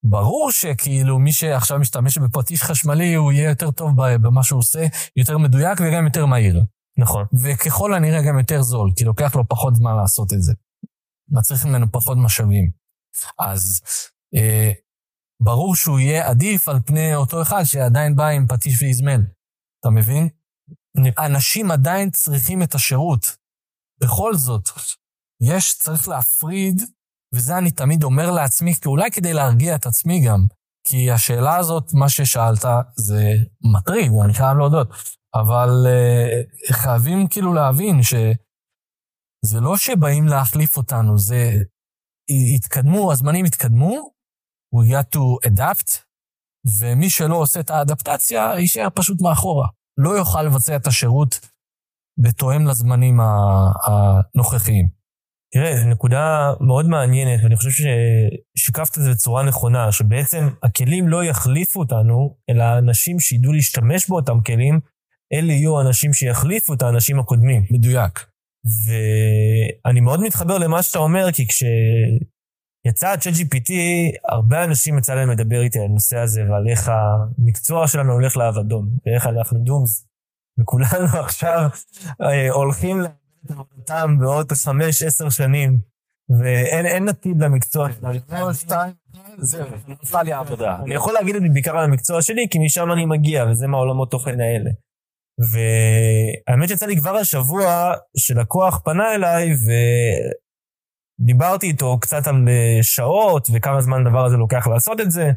ברור 0.06 0.52
שכאילו 0.52 1.20
מי 1.20 1.32
שעכשיו 1.32 1.80
משתמש 1.80 2.18
בפטיש 2.18 2.64
חשמלי, 2.64 3.14
הוא 3.14 3.32
יהיה 3.32 3.50
יותר 3.50 3.72
טוב 3.72 3.92
במה 4.22 4.44
שהוא 4.44 4.60
עושה, 4.60 4.86
יותר 5.16 5.38
מדויק 5.38 5.80
וגם 5.82 6.06
יותר 6.06 6.26
מהיר. 6.26 6.64
נכון. 6.98 7.26
וככל 7.44 7.94
הנראה 7.94 8.22
גם 8.28 8.40
יותר 8.40 8.62
זול, 8.62 8.92
כי 8.96 9.04
לוקח 9.04 9.36
לו 9.36 9.48
פחות 9.48 9.76
זמן 9.76 9.96
לעשות 9.96 10.34
את 10.34 10.42
זה. 10.42 10.54
מצריך 11.30 11.66
ממנו 11.66 11.92
פחות 11.92 12.18
משאבים. 12.18 12.70
אז 13.40 13.82
אה, 14.36 14.72
ברור 15.44 15.76
שהוא 15.76 16.00
יהיה 16.00 16.30
עדיף 16.30 16.70
על 16.70 16.80
פני 16.86 17.16
אותו 17.16 17.42
אחד 17.42 17.64
שעדיין 17.64 18.16
בא 18.16 18.28
עם 18.28 18.48
פטיש 18.48 18.82
ואיזמל. 18.82 19.22
אתה 19.80 19.90
מבין? 19.90 20.30
אנשים 21.18 21.72
עדיין 21.72 22.10
צריכים 22.10 22.64
את 22.64 22.76
השירות. 22.76 23.38
בכל 24.02 24.34
זאת, 24.34 24.70
יש, 25.42 25.78
צריך 25.78 26.08
להפריד, 26.08 26.82
וזה 27.36 27.58
אני 27.58 27.72
תמיד 27.72 28.04
אומר 28.04 28.32
לעצמי, 28.32 28.74
אולי 28.86 29.12
כדי 29.12 29.34
להרגיע 29.34 29.76
את 29.76 29.86
עצמי 29.86 30.26
גם, 30.28 30.46
כי 30.88 31.12
השאלה 31.12 31.56
הזאת, 31.56 31.94
מה 31.94 32.10
ששאלת, 32.10 32.66
זה 32.98 33.24
מטריד, 33.74 34.12
אני 34.26 34.34
חייב 34.34 34.58
להודות. 34.58 34.88
אבל 35.36 35.70
uh, 35.70 36.74
חייבים 36.74 37.28
כאילו 37.28 37.54
להבין 37.54 38.04
שזה 38.04 39.60
לא 39.62 39.78
שבאים 39.78 40.28
להחליף 40.28 40.78
אותנו, 40.78 41.18
זה 41.18 41.52
התקדמו, 42.56 43.12
הזמנים 43.12 43.46
התקדמו, 43.46 44.12
we 44.76 44.92
got 44.92 45.16
to 45.16 45.50
adapt, 45.50 45.98
ומי 46.80 47.10
שלא 47.10 47.36
עושה 47.36 47.60
את 47.60 47.70
האדפטציה, 47.70 48.54
יישאר 48.60 48.88
פשוט 48.96 49.22
מאחורה. 49.22 49.68
לא 50.00 50.10
יוכל 50.10 50.44
לבצע 50.44 50.76
את 50.76 50.88
השירות 50.88 51.40
בתואם 52.18 52.68
לזמנים 52.68 53.20
הנוכחיים. 53.86 55.00
תראה, 55.54 55.78
זו 55.78 55.88
נקודה 55.88 56.54
מאוד 56.62 56.86
מעניינת, 56.86 57.44
ואני 57.44 57.56
חושב 57.56 57.70
ששיקפת 57.70 58.98
את 58.98 59.04
זה 59.04 59.12
בצורה 59.12 59.44
נכונה, 59.44 59.92
שבעצם 59.92 60.48
הכלים 60.64 61.08
לא 61.08 61.24
יחליפו 61.24 61.80
אותנו, 61.80 62.36
אלא 62.50 62.78
אנשים 62.78 63.20
שידעו 63.20 63.54
להשתמש 63.54 64.10
באותם 64.10 64.42
כלים, 64.46 64.80
אלה 65.34 65.54
יהיו 65.54 65.80
האנשים 65.80 66.14
שיחליפו 66.14 66.74
את 66.74 66.82
האנשים 66.82 67.20
הקודמים. 67.20 67.66
מדויק. 67.72 68.26
ואני 69.86 70.02
מאוד 70.02 70.22
מתחבר 70.22 70.58
למה 70.58 70.84
שאתה 70.84 71.00
אומר, 71.00 71.32
כי 71.32 71.46
כשיצא 72.84 73.08
ה-ChatGPT, 73.08 73.72
הרבה 74.30 74.64
אנשים 74.64 74.98
יצא 74.98 75.16
להם 75.16 75.30
לדבר 75.30 75.62
איתי 75.62 75.80
על 75.80 75.86
הנושא 75.86 76.18
הזה 76.18 76.42
ועל 76.50 76.68
איך 76.70 76.92
המקצוע 76.92 77.88
שלנו 77.88 78.14
הולך 78.14 78.38
לאבדון, 78.38 78.90
ואיך 79.06 79.28
אנחנו 79.28 79.60
דומס. 79.60 80.06
וכולנו 80.60 81.08
עכשיו 81.26 81.70
אה, 82.22 82.52
הולכים 82.52 83.02
את 83.46 83.52
עבודתם 83.52 84.18
בעוד 84.20 84.52
חמש, 84.52 85.04
עשר 85.04 85.30
שנים, 85.30 85.80
ואין 86.40 87.10
עתיד 87.10 87.44
למקצוע 87.44 87.92
שלנו. 87.92 88.14
זהו, 89.38 89.68
נפלה 89.88 90.24
לי 90.24 90.34
העבודה. 90.34 90.78
אני 90.84 90.94
יכול 90.94 91.14
להגיד 91.14 91.36
את 91.36 91.42
זה 91.42 91.48
בעיקר 91.54 91.78
על 91.78 91.84
המקצוע 91.84 92.22
שלי, 92.22 92.48
כי 92.52 92.60
משם 92.60 92.92
אני 92.92 93.06
מגיע, 93.06 93.46
וזה 93.52 93.68
מהעולמות 93.68 94.12
תוכן 94.12 94.40
האלה. 94.40 94.70
והאמת 95.52 96.70
שיצא 96.70 96.86
לי 96.86 96.98
כבר 96.98 97.16
השבוע 97.16 97.94
שלקוח 98.18 98.82
פנה 98.86 99.16
אליי 99.16 99.54
ודיברתי 101.20 101.68
איתו 101.68 102.00
קצת 102.00 102.28
על 102.28 102.36
אה, 102.48 102.84
שעות 102.84 103.48
וכמה 103.54 103.82
זמן 103.82 104.08
הדבר 104.08 104.26
הזה 104.26 104.38
לוקח 104.38 104.68
לעשות 104.68 105.02
את 105.02 105.12
זה. 105.12 105.32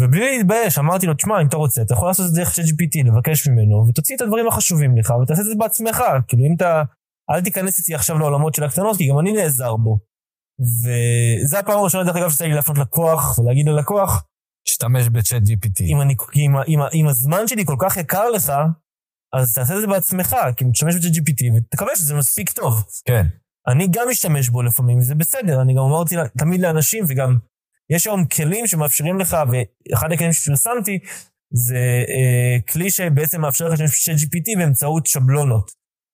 ובלי 0.00 0.36
להתבייש, 0.38 0.78
אמרתי 0.78 1.06
לו, 1.06 1.14
תשמע, 1.14 1.42
אם 1.42 1.46
אתה 1.46 1.56
רוצה, 1.56 1.82
אתה 1.82 1.94
יכול 1.94 2.08
לעשות 2.08 2.26
את 2.26 2.30
זה 2.30 2.40
דרך 2.40 2.48
ChatGPT, 2.48 3.06
לבקש 3.06 3.48
ממנו, 3.48 3.88
ותוציא 3.88 4.16
את 4.16 4.20
הדברים 4.20 4.48
החשובים 4.48 4.96
לך, 4.98 5.10
ותעשה 5.22 5.40
את 5.40 5.46
זה 5.46 5.54
בעצמך. 5.58 6.02
כאילו, 6.28 6.42
אם 6.44 6.54
אתה... 6.56 6.82
אל 7.30 7.40
תיכנס 7.40 7.78
איתי 7.78 7.94
עכשיו 7.94 8.18
לעולמות 8.18 8.54
של 8.54 8.64
הקטנות, 8.64 8.96
כי 8.96 9.08
גם 9.08 9.18
אני 9.18 9.32
נעזר 9.32 9.76
בו. 9.76 9.98
וזה 10.60 11.58
הפעם 11.58 11.78
הראשונה, 11.78 12.04
דרך 12.04 12.16
אגב, 12.16 12.30
שיצא 12.30 12.44
לי 12.44 12.54
להפנות 12.54 12.78
לקוח 12.78 13.38
ולהגיד 13.38 13.68
ללקוח, 13.68 14.24
תשתמש 14.68 15.08
בצ'אט 15.08 15.42
GPT. 15.42 15.82
אם, 15.92 16.00
אני, 16.00 16.14
אם, 16.36 16.56
אם, 16.68 16.78
אם 16.94 17.08
הזמן 17.08 17.48
שלי 17.48 17.64
כל 17.64 17.76
כך 17.78 17.96
יקר 17.96 18.30
לך, 18.30 18.52
אז 19.34 19.54
תעשה 19.54 19.74
את 19.76 19.80
זה 19.80 19.86
בעצמך, 19.86 20.36
כי 20.56 20.64
תשתמש 20.72 20.94
ב-GPT 20.94 21.56
ותקווה 21.56 21.96
שזה 21.96 22.14
מספיק 22.14 22.50
טוב. 22.50 22.84
כן. 23.04 23.26
אני 23.68 23.88
גם 23.90 24.06
משתמש 24.10 24.48
בו 24.48 24.62
לפעמים, 24.62 24.98
וזה 24.98 25.14
בסדר, 25.14 25.62
אני 25.62 25.74
גם 25.74 25.82
אמרתי 25.82 26.14
תמיד 26.38 26.60
לאנשים, 26.60 27.04
וגם 27.08 27.38
יש 27.90 28.06
היום 28.06 28.24
כלים 28.24 28.66
שמאפשרים 28.66 29.18
לך, 29.18 29.36
ואחד 29.50 30.12
הכלים 30.12 30.32
שפרסמתי, 30.32 30.98
זה 31.54 32.04
אה, 32.08 32.56
כלי 32.72 32.90
שבעצם 32.90 33.40
מאפשר 33.40 33.68
לך 33.68 33.80
להשתמש 33.80 34.24
ב-GPT 34.24 34.58
באמצעות 34.58 35.06
שבלונות. 35.06 35.70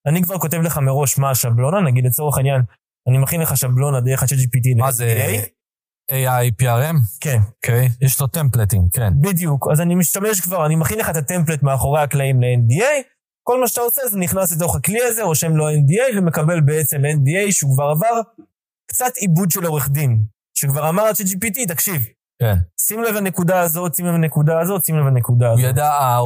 אני 0.07 0.23
כבר 0.23 0.39
כותב 0.39 0.59
לך 0.59 0.79
מראש 0.79 1.19
מה 1.19 1.31
השבלונה, 1.31 1.81
נגיד 1.81 2.07
לצורך 2.07 2.37
העניין, 2.37 2.63
אני 3.09 3.19
מכין 3.19 3.41
לך 3.41 3.57
שבלונה 3.57 4.01
דרך 4.01 4.23
ה-ChatGPT. 4.23 4.79
מה 4.79 4.93
זה? 4.93 5.35
AI 6.11 6.63
PRM? 6.63 6.97
כן. 7.21 7.39
אוקיי, 7.57 7.87
okay. 7.87 8.07
יש 8.07 8.21
לו 8.21 8.27
טמפלטים, 8.27 8.83
כן. 8.93 9.13
בדיוק, 9.21 9.69
אז 9.73 9.81
אני 9.81 9.95
משתמש 9.95 10.41
כבר, 10.41 10.67
אני 10.67 10.77
מכין 10.77 10.99
לך 10.99 11.11
את 11.11 11.17
הטמפלט 11.17 11.63
מאחורי 11.63 12.03
הקלעים 12.03 12.43
ל-NDA, 12.43 13.12
כל 13.43 13.61
מה 13.61 13.69
שאתה 13.69 13.81
עושה 13.81 14.01
זה 14.11 14.19
נכנס 14.19 14.57
לתוך 14.57 14.77
הכלי 14.77 15.03
הזה, 15.03 15.23
רושם 15.23 15.57
לו 15.57 15.71
NDA 15.71 16.19
ומקבל 16.19 16.61
בעצם 16.61 16.97
NDA 16.97 17.53
שהוא 17.53 17.75
כבר 17.75 17.85
עבר 17.85 18.21
קצת 18.91 19.17
עיבוד 19.17 19.51
של 19.51 19.65
עורך 19.65 19.89
דין, 19.89 20.25
שכבר 20.55 20.89
אמר 20.89 21.03
עד 21.03 21.15
ש-GPT, 21.15 21.69
תקשיב. 21.69 22.07
כן. 22.43 22.57
שים 22.81 23.03
לב 23.03 23.15
לנקודה 23.15 23.61
הזאת, 23.61 23.95
שים 23.95 24.07
לב 24.07 24.15
לנקודה 24.15 24.61
הזאת, 24.61 24.85
שים 24.85 24.99
לב 24.99 25.07
לנקודה 25.07 25.53
הזאת. 25.53 25.65
הוא 25.65 25.71
ידע, 25.71 26.19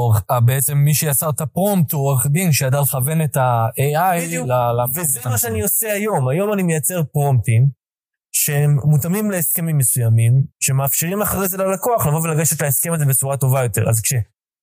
בעצם 0.45 0.77
מי 0.77 0.95
שיצר 0.95 1.31
את 1.31 1.41
הפרומפט 1.41 1.93
הוא 1.93 2.09
עורך 2.09 2.27
דין 2.27 2.53
שידע 2.53 2.81
לכוון 2.81 3.25
את 3.25 3.37
ה-AI. 3.37 4.21
בדיוק, 4.27 4.49
וזה 4.95 5.21
מה 5.25 5.39
שאני 5.39 5.63
עושה 5.63 5.93
היום. 5.93 6.29
היום 6.29 6.53
אני 6.53 6.63
מייצר 6.63 7.03
פרומפטים 7.13 7.69
שהם 8.33 8.77
מותאמים 8.85 9.31
להסכמים 9.31 9.79
מסוימים, 9.79 10.45
שמאפשרים 10.61 11.23
אחרי 11.23 11.49
זה 11.49 11.57
ללקוח 11.57 12.07
לבוא 12.07 12.21
ולגשת 12.21 12.63
להסכם 12.63 12.93
הזה 12.93 13.05
בצורה 13.05 13.37
טובה 13.37 13.63
יותר. 13.63 13.89
אז 13.89 14.01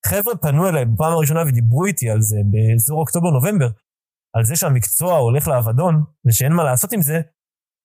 כשחבר'ה 0.06 0.38
פנו 0.38 0.70
אליי 0.70 0.86
בפעם 0.86 1.13
הראשונה 1.13 1.42
ודיברו 1.42 1.86
איתי 1.86 2.10
על 2.10 2.22
זה 2.22 2.38
באזור 2.52 3.00
אוקטובר-נובמבר, 3.00 3.70
על 4.36 4.44
זה 4.44 4.56
שהמקצוע 4.56 5.18
הולך 5.18 5.48
לאבדון, 5.48 6.04
ושאין 6.28 6.54
מה 6.54 6.63
לעשות 6.63 6.94
עם 6.94 7.02
זה, 7.02 7.22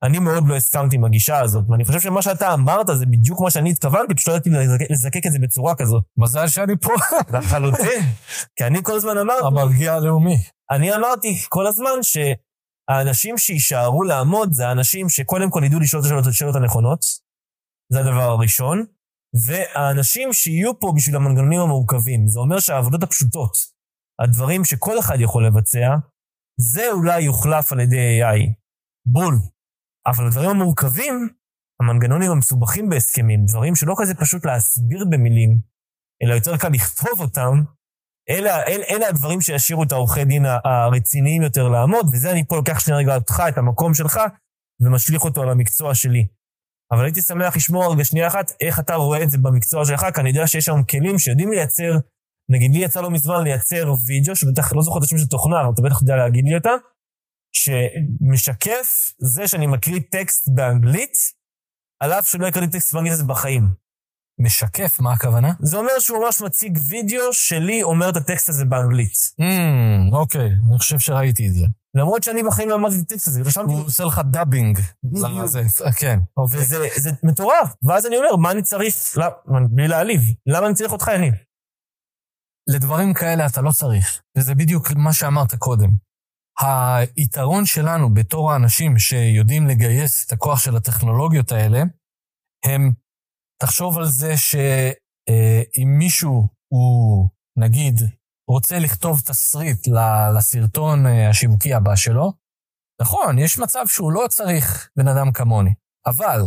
אני 0.02 0.18
מאוד 0.18 0.48
לא 0.48 0.56
הסכמתי 0.56 0.96
עם 0.96 1.04
הגישה 1.04 1.40
הזאת, 1.40 1.64
ואני 1.68 1.84
חושב 1.84 2.00
שמה 2.00 2.22
שאתה 2.22 2.54
אמרת 2.54 2.86
זה 2.94 3.06
בדיוק 3.06 3.40
מה 3.40 3.50
שאני 3.50 3.70
התכוונתי, 3.70 4.14
פשוט 4.14 4.28
לא 4.28 4.34
ידעתי 4.34 4.84
לזקק 4.90 5.26
את 5.26 5.32
זה 5.32 5.38
בצורה 5.38 5.74
כזאת. 5.74 6.04
מזל 6.16 6.46
שאני 6.46 6.72
פה. 6.82 6.92
לחלוטין. 7.38 8.02
כי 8.56 8.64
אני 8.64 8.78
כל 8.82 8.92
הזמן 8.96 9.18
אמרתי... 9.18 9.46
המרגיע 9.46 9.94
הלאומי. 9.94 10.36
אני 10.70 10.94
אמרתי 10.94 11.36
כל 11.48 11.66
הזמן 11.66 12.02
ש... 12.02 12.18
האנשים 12.88 13.38
שיישארו 13.38 14.02
לעמוד 14.02 14.52
זה 14.52 14.68
האנשים 14.68 15.08
שקודם 15.08 15.50
כל 15.50 15.62
ידעו 15.64 15.80
לשאול 15.80 16.02
את 16.20 16.26
השאלות 16.26 16.56
הנכונות, 16.56 17.00
זה 17.92 18.00
הדבר 18.00 18.22
הראשון, 18.22 18.84
והאנשים 19.46 20.32
שיהיו 20.32 20.80
פה 20.80 20.92
בשביל 20.96 21.16
המנגנונים 21.16 21.60
המורכבים. 21.60 22.28
זה 22.28 22.40
אומר 22.40 22.60
שהעבודות 22.60 23.02
הפשוטות, 23.02 23.52
הדברים 24.22 24.64
שכל 24.64 24.98
אחד 24.98 25.20
יכול 25.20 25.46
לבצע, 25.46 25.96
זה 26.60 26.90
אולי 26.92 27.20
יוחלף 27.20 27.72
על 27.72 27.80
ידי 27.80 28.20
AI. 28.22 28.52
בול. 29.06 29.34
אבל 30.06 30.26
הדברים 30.26 30.50
המורכבים, 30.50 31.28
המנגנונים 31.80 32.30
המסובכים 32.30 32.88
בהסכמים, 32.88 33.44
דברים 33.44 33.74
שלא 33.74 33.94
כזה 33.98 34.14
פשוט 34.14 34.46
להסביר 34.46 35.04
במילים, 35.10 35.60
אלא 36.22 36.34
יותר 36.34 36.56
קל 36.56 36.68
לכתוב 36.68 37.20
אותם, 37.20 37.62
אלה, 38.30 38.62
אלה, 38.66 38.84
אלה 38.90 39.08
הדברים 39.08 39.40
שישאירו 39.40 39.82
את 39.82 39.92
העורכי 39.92 40.24
דין 40.24 40.44
הרציניים 40.64 41.42
יותר 41.42 41.68
לעמוד, 41.68 42.06
וזה 42.12 42.32
אני 42.32 42.44
פה 42.48 42.56
לוקח 42.56 42.78
שנייה 42.78 42.98
רגע 43.00 43.14
אותך, 43.14 43.42
את 43.48 43.58
המקום 43.58 43.94
שלך, 43.94 44.20
ומשליך 44.80 45.24
אותו 45.24 45.42
על 45.42 45.50
המקצוע 45.50 45.94
שלי. 45.94 46.26
אבל 46.92 47.04
הייתי 47.04 47.22
שמח 47.22 47.56
לשמוע 47.56 47.88
רגע 47.92 48.04
שנייה 48.04 48.26
אחת 48.26 48.52
איך 48.60 48.80
אתה 48.80 48.94
רואה 48.94 49.22
את 49.22 49.30
זה 49.30 49.38
במקצוע 49.42 49.84
שלך, 49.84 50.06
כי 50.14 50.20
אני 50.20 50.28
יודע 50.28 50.46
שיש 50.46 50.64
שם 50.64 50.82
כלים 50.90 51.18
שיודעים 51.18 51.50
לייצר, 51.50 51.92
נגיד 52.50 52.70
לי 52.74 52.84
יצא 52.84 53.00
לא 53.00 53.10
מזמן 53.10 53.44
לייצר 53.44 53.92
וידאו, 54.06 54.36
שבטח 54.36 54.72
לא 54.72 54.82
זוכר 54.82 54.98
את 54.98 55.04
השם 55.04 55.18
של 55.18 55.26
תוכנה, 55.26 55.60
אבל 55.60 55.70
אתה 55.74 55.82
בטח 55.82 56.02
יודע 56.02 56.16
להגיד 56.16 56.44
לי 56.44 56.54
אותה, 56.54 56.74
שמשקף 57.52 59.12
זה 59.18 59.48
שאני 59.48 59.66
מקריא 59.66 60.00
טקסט 60.10 60.48
באנגלית, 60.56 61.12
על 62.02 62.12
אף 62.12 62.26
שלא 62.26 62.46
הקראתי 62.46 62.72
טקסט 62.72 62.94
באנגלית 62.94 63.26
בחיים. 63.26 63.62
משקף, 64.38 65.00
מה 65.00 65.12
הכוונה? 65.12 65.52
זה 65.60 65.76
אומר 65.76 65.98
שהוא 65.98 66.24
ממש 66.24 66.40
מציג 66.40 66.78
וידאו 66.88 67.32
שלי 67.32 67.82
אומר 67.82 68.08
את 68.08 68.16
הטקסט 68.16 68.48
הזה 68.48 68.64
באנגלית. 68.64 69.12
אוקיי, 70.12 70.50
אני 70.68 70.78
חושב 70.78 70.98
שראיתי 70.98 71.48
את 71.48 71.54
זה. 71.54 71.66
למרות 71.94 72.22
שאני 72.22 72.42
בחיים 72.42 72.68
לא 72.68 72.74
אמרתי 72.74 72.96
את 72.96 73.00
הטקסט 73.00 73.28
הזה, 73.28 73.42
רשמתי... 73.42 73.72
הוא 73.72 73.86
עושה 73.86 74.04
לך 74.04 74.20
dubbing. 74.30 74.78
כן. 75.96 76.18
אוקיי. 76.36 76.60
וזה 76.60 77.10
מטורף. 77.22 77.74
ואז 77.82 78.06
אני 78.06 78.16
אומר, 78.16 78.36
מה 78.36 78.50
אני 78.50 78.62
צריך, 78.62 79.18
בלי 79.70 79.88
להעליב, 79.88 80.20
למה 80.46 80.66
אני 80.66 80.74
צריך 80.74 80.92
אותך, 80.92 81.10
יניב? 81.14 81.34
לדברים 82.68 83.14
כאלה 83.14 83.46
אתה 83.46 83.60
לא 83.60 83.70
צריך, 83.70 84.22
וזה 84.36 84.54
בדיוק 84.54 84.92
מה 84.96 85.12
שאמרת 85.12 85.54
קודם. 85.54 85.90
היתרון 87.16 87.66
שלנו 87.66 88.14
בתור 88.14 88.52
האנשים 88.52 88.98
שיודעים 88.98 89.66
לגייס 89.66 90.26
את 90.26 90.32
הכוח 90.32 90.58
של 90.58 90.76
הטכנולוגיות 90.76 91.52
האלה, 91.52 91.82
הם, 92.64 92.92
תחשוב 93.62 93.98
על 93.98 94.04
זה 94.04 94.36
שאם 94.36 95.88
מישהו 95.98 96.48
הוא, 96.72 97.28
נגיד, 97.58 97.94
רוצה 98.50 98.78
לכתוב 98.78 99.20
תסריט 99.20 99.86
לסרטון 100.36 101.06
השיווקי 101.06 101.74
הבא 101.74 101.96
שלו, 101.96 102.32
נכון, 103.00 103.38
יש 103.38 103.58
מצב 103.58 103.86
שהוא 103.86 104.12
לא 104.12 104.26
צריך 104.28 104.90
בן 104.96 105.08
אדם 105.08 105.32
כמוני, 105.32 105.70
אבל 106.06 106.40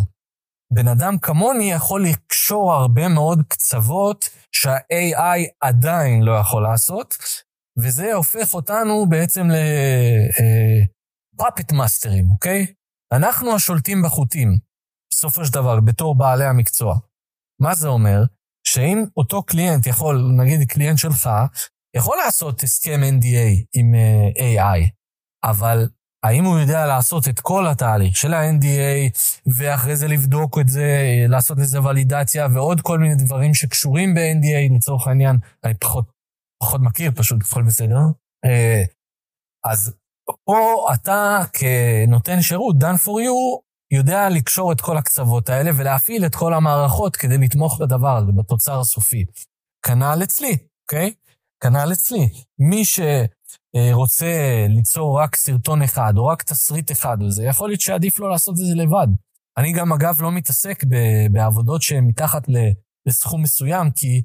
בן 0.73 0.87
אדם 0.87 1.17
כמוני 1.21 1.71
יכול 1.71 2.05
לקשור 2.05 2.73
הרבה 2.73 3.07
מאוד 3.07 3.39
קצוות 3.47 4.29
שה-AI 4.51 5.39
עדיין 5.61 6.21
לא 6.21 6.31
יכול 6.31 6.63
לעשות, 6.63 7.17
וזה 7.79 8.13
הופך 8.13 8.53
אותנו 8.53 9.05
בעצם 9.09 9.47
מאסטרים, 11.73 12.25
אה, 12.25 12.31
אוקיי? 12.31 12.65
אנחנו 13.13 13.55
השולטים 13.55 14.01
בחוטים, 14.05 14.57
בסופו 15.13 15.45
של 15.45 15.53
דבר, 15.53 15.79
בתור 15.79 16.15
בעלי 16.15 16.45
המקצוע. 16.45 16.95
מה 17.61 17.75
זה 17.75 17.87
אומר? 17.87 18.23
שאם 18.67 19.03
אותו 19.17 19.43
client 19.43 19.87
יכול, 19.87 20.31
נגיד 20.37 20.69
client 20.69 20.99
שלך, 20.99 21.29
יכול 21.95 22.17
לעשות 22.25 22.63
הסכם 22.63 22.99
NDA 23.03 23.65
עם 23.73 23.93
uh, 23.93 24.39
אה, 24.39 24.75
AI, 24.75 24.89
אבל 25.43 25.87
האם 26.25 26.43
הוא 26.43 26.59
יודע 26.59 26.85
לעשות 26.85 27.27
את 27.27 27.39
כל 27.39 27.67
התהליך 27.67 28.15
של 28.15 28.33
ה-NDA, 28.33 29.19
ואחרי 29.57 29.95
זה 29.95 30.07
לבדוק 30.07 30.59
את 30.59 30.67
זה, 30.67 30.87
לעשות 31.29 31.57
לזה 31.57 31.81
ולידציה, 31.81 32.47
ועוד 32.53 32.81
כל 32.81 32.99
מיני 32.99 33.15
דברים 33.15 33.53
שקשורים 33.53 34.13
ב-NDA, 34.13 34.75
לצורך 34.75 35.07
העניין, 35.07 35.37
אני 35.63 35.73
פחות, 35.73 36.05
פחות 36.63 36.81
מכיר, 36.81 37.11
פשוט 37.15 37.41
הכל 37.41 37.63
בסדר. 37.63 37.99
אה, 38.45 38.83
אז 39.71 39.95
פה 40.45 40.87
אתה 40.93 41.39
כנותן 41.53 42.41
שירות, 42.41 42.75
done 42.75 42.97
for 43.05 43.17
you, 43.25 43.61
יודע 43.91 44.29
לקשור 44.29 44.71
את 44.71 44.81
כל 44.81 44.97
הקצוות 44.97 45.49
האלה 45.49 45.71
ולהפעיל 45.77 46.25
את 46.25 46.35
כל 46.35 46.53
המערכות 46.53 47.15
כדי 47.15 47.37
לתמוך 47.37 47.81
בדבר 47.81 48.17
הזה, 48.17 48.31
בתוצר 48.31 48.79
הסופי. 48.79 49.25
כנ"ל 49.85 50.19
אצלי, 50.23 50.57
אוקיי? 50.81 51.13
כנ"ל 51.63 51.93
אצלי. 51.93 52.29
מי 52.59 52.85
ש... 52.85 52.99
אה, 53.75 53.93
רוצה 53.93 54.65
ליצור 54.69 55.19
רק 55.19 55.35
סרטון 55.35 55.81
אחד, 55.81 56.13
או 56.17 56.25
רק 56.25 56.43
תסריט 56.43 56.91
אחד 56.91 57.17
לזה, 57.21 57.43
יכול 57.43 57.69
להיות 57.69 57.81
שעדיף 57.81 58.19
לו 58.19 58.29
לעשות 58.29 58.53
את 58.53 58.65
זה 58.65 58.75
לבד. 58.75 59.07
אני 59.57 59.73
גם, 59.73 59.93
אגב, 59.93 60.21
לא 60.21 60.31
מתעסק 60.31 60.83
בעבודות 61.31 61.81
שהן 61.81 62.03
מתחת 62.07 62.43
לסכום 63.05 63.41
מסוים, 63.41 63.91
כי 63.91 64.21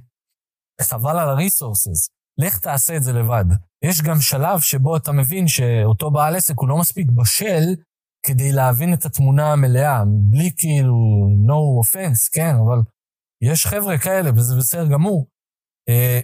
חבל 0.83 1.19
על 1.19 1.29
הריסורסס. 1.29 2.09
לך 2.39 2.59
תעשה 2.59 2.97
את 2.97 3.03
זה 3.03 3.13
לבד. 3.13 3.45
יש 3.85 4.03
גם 4.03 4.21
שלב 4.21 4.61
שבו 4.61 4.97
אתה 4.97 5.13
מבין 5.13 5.49
שאותו 5.49 6.11
בעל 6.11 6.37
עסק 6.37 6.55
הוא 6.57 6.69
לא 6.69 6.77
מספיק 6.79 7.07
בשל 7.11 7.75
כדי 8.27 8.53
להבין 8.53 8.95
את 8.95 9.05
התמונה 9.05 9.53
המלאה, 9.53 10.03
בלי 10.07 10.51
כאילו 10.57 10.95
no 11.47 11.85
offense, 11.85 12.31
כן, 12.33 12.55
אבל 12.67 12.79
יש 13.43 13.67
חבר'ה 13.67 13.99
כאלה, 13.99 14.31
וזה 14.37 14.57
בסדר 14.57 14.87
גמור. 14.93 15.27
אה, 15.89 16.21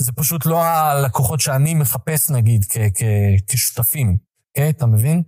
זה 0.00 0.12
פשוט 0.12 0.46
לא 0.46 0.62
הלקוחות 0.62 1.40
שאני 1.40 1.74
מחפש, 1.74 2.30
נגיד, 2.30 2.64
כ- 2.64 2.90
כ- 2.94 3.42
כשותפים, 3.50 4.18
אוקיי? 4.48 4.70
אתה 4.70 4.86
מבין? 4.86 5.22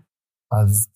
אז 0.62 0.88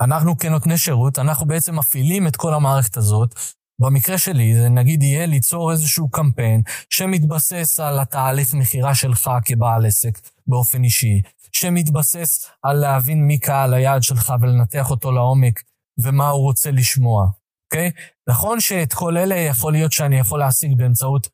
אנחנו 0.00 0.38
כנותני 0.38 0.78
שירות, 0.78 1.18
אנחנו 1.18 1.46
בעצם 1.46 1.78
מפעילים 1.78 2.26
את 2.26 2.36
כל 2.36 2.54
המערכת 2.54 2.96
הזאת. 2.96 3.34
במקרה 3.80 4.18
שלי, 4.18 4.54
זה 4.54 4.68
נגיד 4.68 5.02
יהיה 5.02 5.26
ליצור 5.26 5.72
איזשהו 5.72 6.10
קמפיין 6.10 6.62
שמתבסס 6.90 7.80
על 7.80 7.98
התהליך 8.00 8.54
מכירה 8.54 8.94
שלך 8.94 9.30
כבעל 9.44 9.86
עסק 9.86 10.18
באופן 10.46 10.84
אישי, 10.84 11.22
שמתבסס 11.52 12.50
על 12.62 12.76
להבין 12.76 13.26
מי 13.26 13.38
קהל 13.38 13.74
היעד 13.74 14.02
שלך 14.02 14.32
ולנתח 14.40 14.90
אותו 14.90 15.12
לעומק 15.12 15.62
ומה 15.98 16.28
הוא 16.28 16.42
רוצה 16.42 16.70
לשמוע, 16.70 17.26
אוקיי? 17.66 17.90
נכון 18.28 18.60
שאת 18.60 18.92
כל 18.92 19.16
אלה 19.16 19.34
יכול 19.34 19.72
להיות 19.72 19.92
שאני 19.92 20.18
יכול 20.18 20.38
להשיג 20.38 20.78
באמצעות 20.78 21.28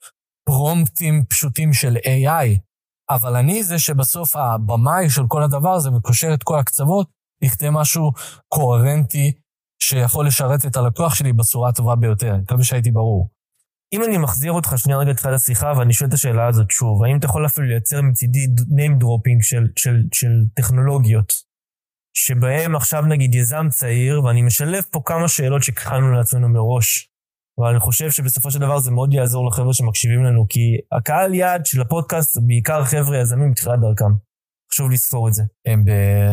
פרומפטים 0.46 1.24
פשוטים 1.28 1.72
של 1.72 1.96
AI, 1.96 2.59
אבל 3.11 3.37
אני 3.37 3.62
זה 3.62 3.78
שבסוף 3.78 4.37
הבמאי 4.37 5.11
של 5.11 5.22
כל 5.28 5.42
הדבר 5.42 5.72
הזה 5.72 5.90
וקושר 5.92 6.35
את 6.35 6.42
כל 6.42 6.59
הקצוות, 6.59 7.09
יכתב 7.42 7.70
משהו 7.70 8.12
קוהרנטי 8.48 9.33
שיכול 9.88 10.27
לשרת 10.27 10.66
את 10.66 10.77
הלקוח 10.77 11.14
שלי 11.14 11.33
בצורה 11.33 11.68
הטובה 11.68 11.97
ביותר. 11.97 12.37
מקווה 12.37 12.64
שהייתי 12.64 12.90
ברור. 12.90 13.31
אם 13.92 14.05
אני 14.05 14.18
מחזיר 14.18 14.53
אותך 14.53 14.75
שנייה 14.77 14.99
רגע 14.99 15.11
לתחילת 15.11 15.35
השיחה 15.35 15.73
ואני 15.77 15.92
שואל 15.92 16.09
את 16.09 16.14
השאלה 16.14 16.47
הזאת 16.47 16.70
שוב, 16.70 17.05
האם 17.05 17.16
אתה 17.18 17.27
יכול 17.27 17.47
אפילו 17.47 17.66
לייצר 17.66 18.03
מצידי 18.03 18.47
name 18.59 19.03
dropping 19.03 19.40
של, 19.42 19.64
של, 19.77 19.97
של 20.12 20.31
טכנולוגיות, 20.55 21.33
שבהם 22.16 22.77
עכשיו 22.77 23.03
נגיד 23.03 23.35
יזם 23.35 23.66
צעיר, 23.70 24.25
ואני 24.25 24.42
משלב 24.42 24.83
פה 24.90 25.01
כמה 25.05 25.29
שאלות 25.29 25.62
שקראנו 25.62 26.12
לעצמנו 26.12 26.49
מראש, 26.49 27.09
אבל 27.61 27.68
אני 27.70 27.81
חושב 27.81 28.11
שבסופו 28.11 28.51
של 28.51 28.59
דבר 28.59 28.79
זה 28.79 28.90
מאוד 28.90 29.12
יעזור 29.14 29.47
לחבר'ה 29.47 29.75
שמקשיבים 29.75 30.25
לנו, 30.25 30.47
כי 30.49 30.61
הקהל 30.92 31.35
יעד 31.35 31.66
של 31.66 31.81
הפודקאסט 31.81 32.35
זה 32.35 32.40
בעיקר 32.47 32.85
חבר'ה 32.85 33.18
יזמים 33.18 33.51
בתחילת 33.51 33.81
דרכם. 33.81 34.12
חשוב 34.73 34.90
לזכור 34.90 35.29
את 35.29 35.35
זה. 35.35 35.42
הם 35.66 35.85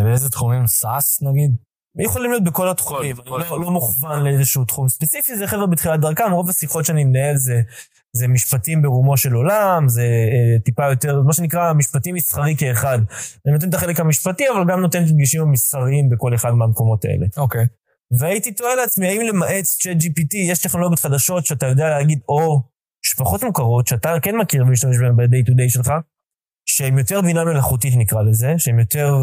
באיזה 0.03 0.29
תחומים? 0.29 0.67
סאס 0.67 1.21
נגיד? 1.21 1.70
יכולים 1.99 2.31
להיות 2.31 2.43
בכל 2.43 2.69
התחומים, 2.69 3.15
אני 3.19 3.29
לא, 3.29 3.61
לא 3.61 3.71
מוכוון 3.71 4.23
לאיזשהו 4.23 4.65
תחום 4.65 4.89
ספציפי, 4.89 5.35
זה 5.35 5.47
חבר'ה 5.47 5.67
בתחילת 5.67 5.99
דרכם, 5.99 6.31
רוב 6.31 6.49
השיחות 6.49 6.85
שאני 6.85 7.03
מנהל 7.03 7.35
זה, 7.35 7.61
זה 8.13 8.27
משפטים 8.27 8.81
ברומו 8.81 9.17
של 9.17 9.33
עולם, 9.33 9.89
זה 9.89 10.01
אה, 10.01 10.59
טיפה 10.59 10.89
יותר, 10.89 11.21
מה 11.21 11.33
שנקרא 11.33 11.73
משפטים 11.73 12.15
מסחרי 12.15 12.55
כאחד. 12.57 12.99
אני 13.45 13.53
נותן 13.53 13.69
את 13.69 13.73
החלק 13.73 13.99
המשפטי, 13.99 14.49
אבל 14.49 14.71
גם 14.71 14.81
נותן 14.81 15.03
את 15.03 15.09
הדגשים 15.09 15.41
המסחריים 15.41 16.09
בכל 16.09 16.35
אחד 16.35 16.51
מהמקומות 16.51 17.05
האלה. 17.05 17.25
אוקיי. 17.37 17.63
Okay. 17.63 17.67
והייתי 18.19 18.51
תוהה 18.51 18.75
לעצמי, 18.75 19.07
האם 19.07 19.21
למעט 19.21 19.63
צ'אט 19.63 19.97
GPT 19.97 20.37
יש 20.37 20.61
טכנולוגיות 20.61 20.99
חדשות 20.99 21.45
שאתה 21.45 21.65
יודע 21.65 21.89
להגיד, 21.89 22.19
או 22.29 22.61
שפחות 23.05 23.43
מוכרות, 23.43 23.87
שאתה 23.87 24.15
כן 24.21 24.35
מכיר 24.35 24.63
ומשתמש 24.63 24.97
בהן 24.97 25.15
ב-day 25.15 25.49
to 25.49 25.51
day 25.51 25.69
שלך, 25.69 25.91
שהן 26.65 26.97
יותר 26.97 27.21
בינה 27.21 27.45
מלאכותית 27.45 27.93
נקרא 27.97 28.21
לזה, 28.21 28.53
שהן 28.57 28.79
יותר 28.79 29.13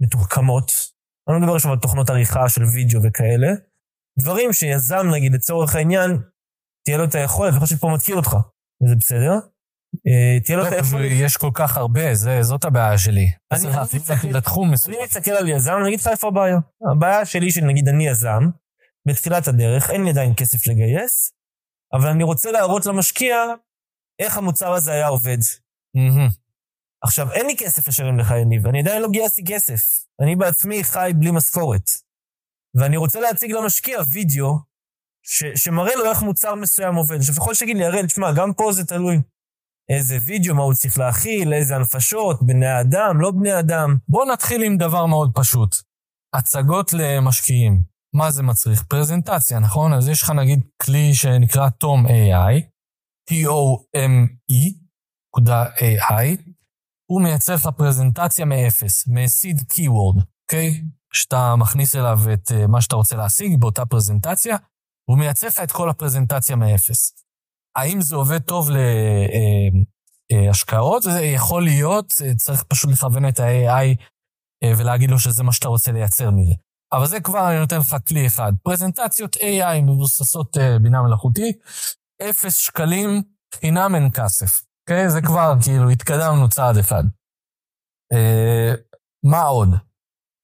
מתוחכמות. 0.00 0.89
אני 1.28 1.34
לא 1.34 1.40
מדבר 1.40 1.54
עכשיו 1.54 1.72
על 1.72 1.78
תוכנות 1.78 2.10
עריכה 2.10 2.48
של 2.48 2.62
וידאו 2.64 3.00
וכאלה. 3.02 3.48
דברים 4.18 4.52
שיזם, 4.52 5.06
נגיד, 5.14 5.34
לצורך 5.34 5.74
העניין, 5.74 6.10
תהיה 6.84 6.98
לו 6.98 7.04
את 7.04 7.14
היכולת, 7.14 7.52
אני 7.52 7.60
חושב 7.60 7.76
שפה 7.76 7.88
מכיר 7.94 8.16
אותך, 8.16 8.36
וזה 8.84 8.94
בסדר. 8.96 9.32
אה, 10.06 10.40
תהיה 10.44 10.56
לו 10.56 10.66
את 10.68 10.72
היכולת. 10.72 11.10
יש 11.10 11.36
כל 11.36 11.50
כך 11.54 11.76
הרבה, 11.76 12.14
זאת 12.42 12.64
הבעיה 12.64 12.98
שלי. 12.98 13.26
אני 14.96 15.04
מסתכל 15.04 15.30
על 15.30 15.48
יזם, 15.48 15.72
אני 15.80 15.88
אגיד 15.88 16.00
לך 16.00 16.06
איפה 16.06 16.28
הבעיה. 16.28 16.56
הבעיה 16.92 17.24
שלי, 17.24 17.50
שנגיד 17.50 17.88
אני 17.88 18.06
יזם, 18.06 18.42
בתחילת 19.08 19.48
הדרך, 19.48 19.90
אין 19.90 20.04
לי 20.04 20.10
עדיין 20.10 20.32
כסף 20.36 20.66
לגייס, 20.66 21.32
אבל 21.92 22.08
אני 22.08 22.24
רוצה 22.24 22.50
להראות 22.52 22.86
למשקיע 22.86 23.36
איך 24.18 24.38
המוצר 24.38 24.72
הזה 24.72 24.92
היה 24.92 25.08
עובד. 25.08 25.38
עכשיו, 27.04 27.32
אין 27.32 27.46
לי 27.46 27.56
כסף 27.58 27.88
לשלם 27.88 28.18
לך, 28.18 28.30
יניב, 28.30 28.66
אני 28.66 28.80
עדיין 28.80 29.02
לא 29.02 29.08
גייסתי 29.08 29.42
כסף. 29.46 30.04
אני 30.22 30.36
בעצמי 30.36 30.84
חי 30.84 31.10
בלי 31.18 31.30
משכורת. 31.30 31.90
ואני 32.80 32.96
רוצה 32.96 33.20
להציג 33.20 33.52
למשקיע 33.52 33.98
וידאו 34.12 34.58
ש- 35.26 35.64
שמראה 35.64 35.94
לו 35.96 36.10
איך 36.10 36.22
מוצר 36.22 36.54
מסוים 36.54 36.94
עובד. 36.94 37.16
עכשיו, 37.18 37.34
יכול 37.38 37.54
שתגיד 37.54 37.76
לי, 37.76 37.84
הראל, 37.84 38.06
תשמע, 38.06 38.32
גם 38.32 38.52
פה 38.52 38.72
זה 38.72 38.84
תלוי. 38.86 39.16
איזה 39.96 40.18
וידאו, 40.26 40.54
מה 40.54 40.62
הוא 40.62 40.74
צריך 40.74 40.98
להכיל, 40.98 41.52
איזה 41.52 41.76
הנפשות, 41.76 42.42
בני 42.46 42.80
אדם, 42.80 43.20
לא 43.20 43.30
בני 43.30 43.58
אדם. 43.58 43.96
בואו 44.08 44.32
נתחיל 44.32 44.62
עם 44.62 44.76
דבר 44.76 45.06
מאוד 45.06 45.30
פשוט. 45.34 45.76
הצגות 46.34 46.92
למשקיעים. 46.92 47.82
מה 48.14 48.30
זה 48.30 48.42
מצריך? 48.42 48.82
פרזנטציה, 48.82 49.58
נכון? 49.58 49.92
אז 49.92 50.08
יש 50.08 50.22
לך 50.22 50.30
נגיד 50.30 50.60
כלי 50.82 51.14
שנקרא 51.14 51.68
תום 51.68 52.06
AI, 52.06 52.60
T-O-M-E.ai, 55.40 56.49
הוא 57.10 57.22
מייצר 57.22 57.54
לך 57.54 57.68
פרזנטציה 57.76 58.44
מאפס, 58.44 59.04
מסיד 59.08 59.60
קיוורד, 59.68 60.16
אוקיי? 60.42 60.82
שאתה 61.12 61.56
מכניס 61.56 61.96
אליו 61.96 62.18
את 62.32 62.52
אה, 62.52 62.66
מה 62.66 62.80
שאתה 62.80 62.96
רוצה 62.96 63.16
להשיג 63.16 63.60
באותה 63.60 63.86
פרזנטציה, 63.86 64.56
הוא 65.10 65.18
מייצר 65.18 65.46
לך 65.46 65.60
את 65.60 65.72
כל 65.72 65.90
הפרזנטציה 65.90 66.56
מאפס. 66.56 67.12
האם 67.76 68.00
זה 68.00 68.16
עובד 68.16 68.38
טוב 68.38 68.70
להשקעות? 70.32 71.02
זה 71.02 71.20
יכול 71.20 71.64
להיות, 71.64 72.12
צריך 72.36 72.62
פשוט 72.62 72.90
לכוון 72.90 73.28
את 73.28 73.40
ה-AI 73.40 73.96
אה, 74.64 74.72
ולהגיד 74.78 75.10
לו 75.10 75.18
שזה 75.18 75.42
מה 75.42 75.52
שאתה 75.52 75.68
רוצה 75.68 75.92
לייצר 75.92 76.30
מזה. 76.30 76.54
אבל 76.92 77.06
זה 77.06 77.20
כבר 77.20 77.50
אני 77.50 77.58
נותן 77.58 77.78
לך 77.78 77.96
כלי 78.08 78.26
אחד. 78.26 78.52
פרזנטציות 78.62 79.36
AI 79.36 79.82
מבוססות 79.82 80.56
אה, 80.56 80.78
בינה 80.78 81.02
מלאכותית, 81.02 81.56
אפס 82.22 82.56
שקלים, 82.56 83.22
חינם 83.54 83.94
אין 83.94 84.08
כסף. 84.14 84.69
אוקיי? 84.90 85.10
זה 85.10 85.20
כבר, 85.22 85.54
כאילו, 85.64 85.90
התקדמנו 85.90 86.48
צעד 86.48 86.76
אחד. 86.76 87.04
אה, 88.12 88.74
מה 89.24 89.42
עוד? 89.42 89.68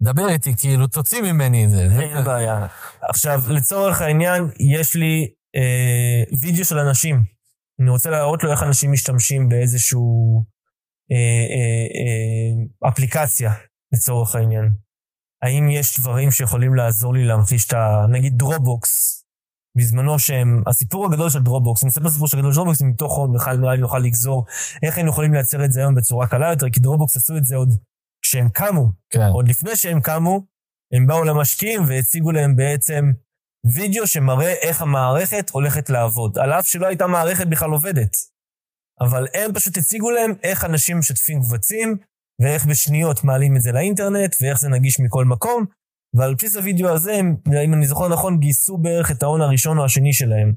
דבר 0.02 0.28
איתי, 0.28 0.56
כאילו, 0.56 0.87
תוציא 0.87 1.22
ממני 1.22 1.64
את 1.64 1.70
זה. 1.70 1.88
אין 2.00 2.24
בעיה. 2.24 2.66
עכשיו, 3.02 3.40
לצורך 3.48 4.00
העניין, 4.00 4.42
יש 4.61 4.94
לי 4.94 5.28
אה, 5.56 6.37
וידאו 6.40 6.64
של 6.64 6.78
אנשים. 6.78 7.22
אני 7.80 7.90
רוצה 7.90 8.11
להראות 8.11 8.44
לו 8.44 8.50
איך 8.50 8.62
אנשים 8.62 8.92
משתמשים 8.92 9.48
באיזשהו 9.48 10.44
אה, 11.12 11.16
אה, 11.56 11.87
אה, 11.96 12.88
אפליקציה, 12.88 13.52
לצורך 13.92 14.35
העניין. 14.35 14.70
האם 15.42 15.68
יש 15.70 16.00
דברים 16.00 16.30
שיכולים 16.30 16.74
לעזור 16.74 17.14
לי 17.14 17.24
להמחיש 17.24 17.66
את 17.66 17.72
ה... 17.72 18.06
נגיד 18.11 18.32
דרופבוקס. 18.37 19.25
בזמנו 19.76 20.18
שהם, 20.18 20.62
הסיפור 20.66 21.06
הגדול 21.06 21.30
של 21.30 21.42
דרופבוקס, 21.42 21.82
אני 21.82 21.88
מספר 21.88 22.08
סיפור 22.08 22.28
של 22.28 22.38
גדול 22.38 22.52
של 22.52 22.56
דרופבוקס, 22.56 22.82
מתוכו 22.82 23.28
בכלל 23.32 23.56
נראה 23.56 23.74
לי 23.74 23.80
נוכל 23.80 23.98
לגזור 23.98 24.44
איך 24.82 24.96
היינו 24.96 25.10
יכולים 25.10 25.32
לייצר 25.32 25.64
את 25.64 25.72
זה 25.72 25.80
היום 25.80 25.94
בצורה 25.94 26.26
קלה 26.26 26.50
יותר, 26.50 26.70
כי 26.70 26.80
דרופבוקס 26.80 27.16
עשו 27.16 27.36
את 27.36 27.44
זה 27.44 27.56
עוד 27.56 27.68
כשהם 28.22 28.48
קמו, 28.48 28.92
כן. 29.10 29.28
עוד 29.32 29.48
לפני 29.48 29.76
שהם 29.76 30.00
קמו, 30.00 30.46
הם 30.92 31.06
באו 31.06 31.24
למשקיעים 31.24 31.82
והציגו 31.88 32.32
להם 32.32 32.56
בעצם 32.56 33.12
וידאו 33.74 34.06
שמראה 34.06 34.52
איך 34.52 34.82
המערכת 34.82 35.50
הולכת 35.50 35.90
לעבוד, 35.90 36.38
על 36.38 36.52
אף 36.52 36.66
שלא 36.68 36.86
הייתה 36.86 37.06
מערכת 37.06 37.46
בכלל 37.46 37.70
עובדת. 37.70 38.16
אבל 39.00 39.26
הם 39.34 39.54
פשוט 39.54 39.76
הציגו 39.76 40.10
להם 40.10 40.32
איך 40.42 40.64
אנשים 40.64 40.98
משתפים 40.98 41.40
קבצים, 41.40 41.96
ואיך 42.42 42.66
בשניות 42.66 43.24
מעלים 43.24 43.56
את 43.56 43.60
זה 43.60 43.72
לאינטרנט, 43.72 44.36
ואיך 44.40 44.60
זה 44.60 44.68
נגיש 44.68 45.00
מכל 45.00 45.24
מקום, 45.24 45.64
ועל 46.16 46.35
בסיס 46.35 46.57
הוידאו 46.57 46.88
הזה, 46.88 47.12
הם, 47.12 47.37
אם 47.64 47.74
אני 47.74 47.87
זוכר 47.87 48.09
נכון, 48.09 48.38
גייסו 48.38 48.79
בערך 48.79 49.11
את 49.11 49.22
ההון 49.22 49.40
הראשון 49.40 49.79
או 49.79 49.85
השני 49.85 50.12
שלהם. 50.12 50.52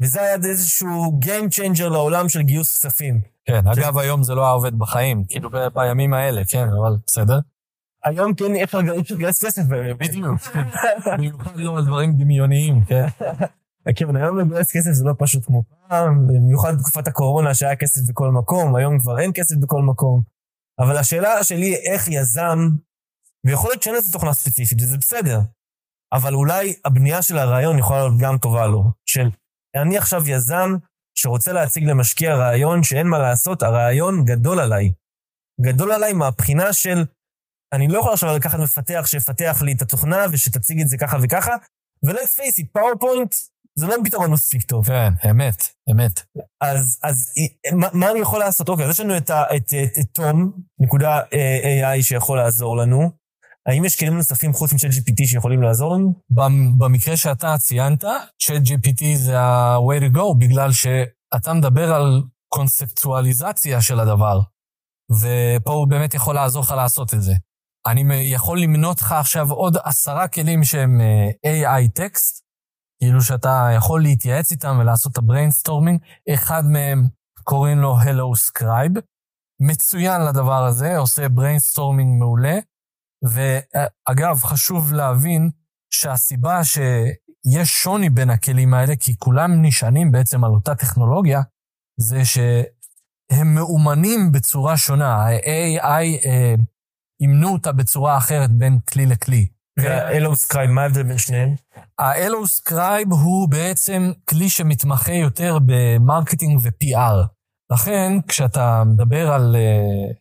וזה 0.00 0.22
היה 0.22 0.34
איזשהו 0.34 1.20
Game 1.22 1.56
Changer 1.56 1.88
לעולם 1.88 2.28
של 2.28 2.42
גיוס 2.42 2.70
כספים. 2.70 3.20
כן, 3.44 3.68
אגב, 3.68 3.98
היום 3.98 4.22
זה 4.22 4.34
לא 4.34 4.42
היה 4.42 4.50
עובד 4.50 4.78
בחיים, 4.78 5.24
כאילו 5.28 5.50
ב- 5.50 5.68
בימים 5.74 6.14
האלה, 6.14 6.42
כן, 6.48 6.66
אבל 6.68 6.96
בסדר. 7.06 7.38
היום 8.04 8.34
כן 8.34 8.54
אי 8.54 8.64
אפשר 8.64 8.78
לגייס 9.10 9.44
כסף 9.44 9.62
באמת. 9.62 9.96
בדיוק. 10.08 10.40
במיוחד 11.06 11.56
לא 11.56 11.78
על 11.78 11.84
דברים 11.84 12.12
דמיוניים, 12.16 12.84
כן. 12.84 13.06
כן, 13.96 14.16
היום 14.16 14.38
לגייס 14.38 14.76
כסף 14.76 14.90
זה 14.92 15.04
לא 15.04 15.12
פשוט 15.18 15.44
כמו 15.46 15.62
פעם, 15.88 16.26
במיוחד 16.26 16.74
בתקופת 16.74 17.08
הקורונה 17.08 17.54
שהיה 17.54 17.76
כסף 17.76 18.00
בכל 18.08 18.30
מקום, 18.30 18.76
היום 18.76 18.98
כבר 18.98 19.18
אין 19.18 19.30
כסף 19.34 19.56
בכל 19.60 19.82
מקום. 19.82 20.22
אבל 20.78 20.96
השאלה 20.96 21.44
שלי 21.44 21.74
איך 21.74 22.08
יזם, 22.08 22.58
ויכול 23.46 23.70
להיות 23.70 23.82
שאין 23.82 23.94
לזה 23.96 24.12
תוכנה 24.12 24.34
ספציפית, 24.34 24.78
וזה 24.82 24.96
בסדר, 24.98 25.40
אבל 26.12 26.34
אולי 26.34 26.74
הבנייה 26.84 27.22
של 27.22 27.38
הרעיון 27.38 27.78
יכולה 27.78 27.98
להיות 27.98 28.18
גם 28.20 28.38
טובה 28.38 28.66
לו. 28.66 28.84
של 29.06 29.28
אני 29.76 29.98
עכשיו 29.98 30.28
יזם 30.28 30.70
שרוצה 31.18 31.52
להציג 31.52 31.84
למשקיע 31.84 32.34
רעיון 32.34 32.82
שאין 32.82 33.06
מה 33.06 33.18
לעשות, 33.18 33.62
הרעיון 33.62 34.24
גדול 34.24 34.60
עליי. 34.60 34.92
גדול 35.60 35.92
עליי 35.92 36.12
מהבחינה 36.12 36.72
של, 36.72 37.04
אני 37.72 37.88
לא 37.88 37.98
יכול 37.98 38.12
עכשיו 38.12 38.36
לקחת 38.36 38.58
מפתח 38.58 39.02
שיפתח 39.06 39.62
לי 39.62 39.72
את 39.72 39.82
התוכנה 39.82 40.24
ושתציג 40.32 40.80
את 40.80 40.88
זה 40.88 40.96
ככה 40.98 41.16
וככה, 41.22 41.52
ו-let's 42.04 42.36
face 42.36 42.62
it, 42.62 42.66
PowerPoint 42.72 43.34
זה 43.78 43.86
לא 43.86 43.96
פתרון 44.04 44.30
מספיק 44.30 44.62
טוב. 44.62 44.86
כן, 44.86 45.12
אמת, 45.30 45.68
אמת. 45.90 46.20
אז, 46.60 46.98
אז 47.02 47.32
מה, 47.72 47.88
מה 47.92 48.10
אני 48.10 48.18
יכול 48.20 48.38
לעשות? 48.38 48.68
אוקיי, 48.68 48.84
אז 48.84 48.90
יש 48.90 49.00
לנו 49.00 49.16
את, 49.16 49.30
ה, 49.30 49.42
את, 49.56 49.62
את, 49.62 49.98
את 50.00 50.06
תום, 50.12 50.52
נקודה 50.80 51.20
אה, 51.32 51.96
AI 51.98 52.02
שיכול 52.02 52.38
לעזור 52.38 52.76
לנו. 52.76 53.10
האם 53.66 53.84
יש 53.84 53.96
כלים 53.96 54.16
נוספים 54.16 54.52
חוץ 54.52 54.72
מ 54.72 54.76
GPT 54.76 55.26
שיכולים 55.26 55.62
לעזור 55.62 55.94
לנו? 55.94 56.14
במ- 56.30 56.78
במקרה 56.78 57.16
שאתה 57.16 57.58
ציינת, 57.58 58.04
ChatGPT 58.42 59.04
זה 59.16 59.40
ה-way 59.40 60.00
to 60.00 60.16
go, 60.16 60.34
בגלל 60.38 60.72
שאתה 60.72 61.52
מדבר 61.52 61.94
על 61.94 62.22
קונספטואליזציה 62.48 63.80
של 63.80 64.00
הדבר, 64.00 64.40
ופה 65.10 65.72
הוא 65.72 65.88
באמת 65.88 66.14
יכול 66.14 66.34
לעזור 66.34 66.62
לך 66.62 66.70
לעשות 66.70 67.14
את 67.14 67.22
זה. 67.22 67.32
אני 67.86 68.14
יכול 68.14 68.60
למנות 68.60 69.00
לך 69.00 69.12
עכשיו 69.12 69.52
עוד 69.52 69.76
עשרה 69.84 70.28
כלים 70.28 70.64
שהם 70.64 71.00
אה, 71.00 71.30
AI 71.62 71.88
text, 71.94 72.44
כאילו 73.02 73.22
שאתה 73.22 73.68
יכול 73.76 74.02
להתייעץ 74.02 74.52
איתם 74.52 74.76
ולעשות 74.80 75.12
את 75.12 75.18
ה 75.18 75.23
brainstorming. 75.23 76.00
אחד 76.34 76.62
מהם 76.64 77.06
קוראים 77.44 77.78
לו 77.78 77.96
Hello 78.00 78.36
Scribe, 78.48 79.00
מצוין 79.60 80.20
לדבר 80.20 80.64
הזה, 80.64 80.98
עושה 80.98 81.28
brainstorming 81.28 82.18
מעולה. 82.18 82.58
ואגב, 83.30 84.42
חשוב 84.42 84.92
להבין 84.92 85.50
שהסיבה 85.90 86.64
שיש 86.64 87.68
שוני 87.82 88.10
בין 88.10 88.30
הכלים 88.30 88.74
האלה, 88.74 88.96
כי 88.96 89.16
כולם 89.18 89.62
נשענים 89.62 90.12
בעצם 90.12 90.44
על 90.44 90.50
אותה 90.50 90.74
טכנולוגיה, 90.74 91.40
זה 92.00 92.24
שהם 92.24 93.54
מאומנים 93.54 94.32
בצורה 94.32 94.76
שונה. 94.76 95.14
ה-AI 95.14 96.26
אה, 96.26 96.54
אימנו 97.20 97.48
אותה 97.48 97.72
בצורה 97.72 98.16
אחרת 98.16 98.50
בין 98.50 98.78
כלי 98.80 99.06
לכלי. 99.06 99.48
ו 99.78 99.88
Hello 99.88 100.36
Scribe, 100.36 100.70
מה 100.70 100.82
ההבדל 100.82 101.02
בין 101.02 101.18
שניהם? 101.18 101.54
ה-Hello 101.98 102.60
Scribe 102.60 103.14
הוא 103.14 103.48
בעצם 103.48 104.12
כלי 104.28 104.48
שמתמחה 104.48 105.12
יותר 105.12 105.58
ב 105.66 105.75
marketing 105.75 106.60
ו-PR. 106.62 107.26
לכן, 107.72 108.12
כשאתה 108.28 108.82
מדבר 108.86 109.32
על 109.32 109.56
אה, 109.56 110.12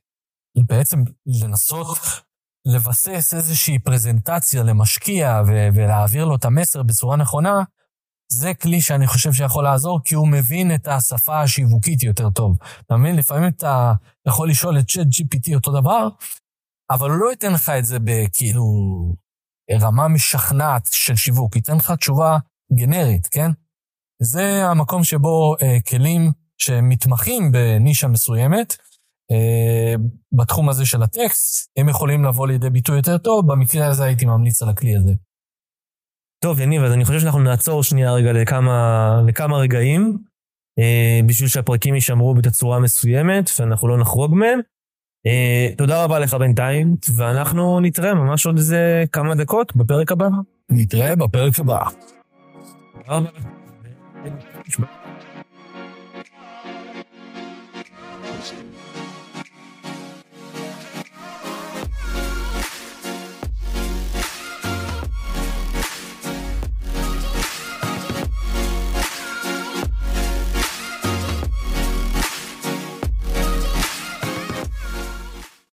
בעצם 0.68 1.04
לנסות 1.26 2.25
לבסס 2.65 3.34
איזושהי 3.34 3.80
פרזנטציה 3.80 4.63
למשקיע 4.63 5.41
ו- 5.47 5.67
ולהעביר 5.73 6.25
לו 6.25 6.36
את 6.36 6.45
המסר 6.45 6.84
בצורה 6.84 7.15
נכונה, 7.17 7.63
זה 8.32 8.54
כלי 8.54 8.82
שאני 8.82 9.08
חושב 9.08 9.34
שיכול 9.34 9.63
לעזור, 9.63 9.99
כי 10.04 10.15
הוא 10.15 10.28
מבין 10.28 10.75
את 10.75 10.88
השפה 10.88 11.41
השיווקית 11.41 12.04
יותר 12.04 12.30
טוב. 12.30 12.58
אתה 12.86 12.97
מבין? 12.97 13.15
לפעמים 13.15 13.49
אתה 13.49 13.93
יכול 14.28 14.49
לשאול 14.49 14.80
את 14.80 14.88
צ'אט 14.91 15.08
GPT 15.08 15.56
אותו 15.56 15.71
דבר, 15.71 16.08
אבל 16.91 17.10
הוא 17.10 17.17
לא 17.17 17.30
ייתן 17.30 17.54
לך 17.54 17.69
את 17.69 17.86
זה 17.86 17.97
בכאילו 18.04 18.63
רמה 19.82 20.08
משכנעת 20.08 20.89
של 20.91 21.15
שיווק, 21.15 21.56
ייתן 21.56 21.75
לך 21.75 21.91
תשובה 21.91 22.38
גנרית, 22.73 23.28
כן? 23.28 23.51
זה 24.21 24.65
המקום 24.65 25.04
שבו 25.04 25.56
אה, 25.62 25.78
כלים 25.89 26.32
שמתמחים 26.58 27.51
בנישה 27.51 28.08
מסוימת, 28.08 28.78
בתחום 30.34 30.70
הזה 30.70 30.86
של 30.86 31.04
הטקסט, 31.04 31.72
הם 31.78 31.90
יכולים 31.90 32.26
לבוא 32.26 32.48
לידי 32.48 32.70
ביטוי 32.70 32.98
יותר 32.98 33.18
טוב, 33.18 33.52
במקרה 33.52 33.88
הזה 33.88 34.04
הייתי 34.04 34.26
ממליץ 34.26 34.62
על 34.62 34.70
הכלי 34.70 34.96
הזה. 34.96 35.14
טוב, 36.44 36.60
יניב, 36.60 36.84
אז 36.84 36.94
אני 36.94 37.06
חושב 37.06 37.20
שאנחנו 37.20 37.40
נעצור 37.40 37.84
שנייה 37.84 38.14
רגע 38.14 38.34
לכמה, 38.34 39.22
לכמה 39.28 39.58
רגעים, 39.58 40.18
אה, 40.80 41.20
בשביל 41.26 41.50
שהפרקים 41.50 41.96
יישמרו 41.96 42.36
בתצורה 42.36 42.80
מסוימת, 42.80 43.50
ואנחנו 43.60 43.88
לא 43.88 43.98
נחרוג 43.98 44.36
מהם. 44.36 44.60
אה, 45.28 45.70
תודה 45.78 46.04
רבה 46.04 46.20
לך 46.20 46.34
בינתיים, 46.34 46.96
ואנחנו 47.16 47.80
נתראה 47.80 48.14
ממש 48.14 48.46
עוד 48.46 48.58
איזה 48.58 49.04
כמה 49.12 49.36
דקות 49.36 49.76
בפרק 49.76 50.12
הבא. 50.12 50.28
נתראה 50.70 51.16
בפרק 51.16 51.60
הבא. 51.60 51.80
תודה 52.94 53.18
רבה. 53.18 53.30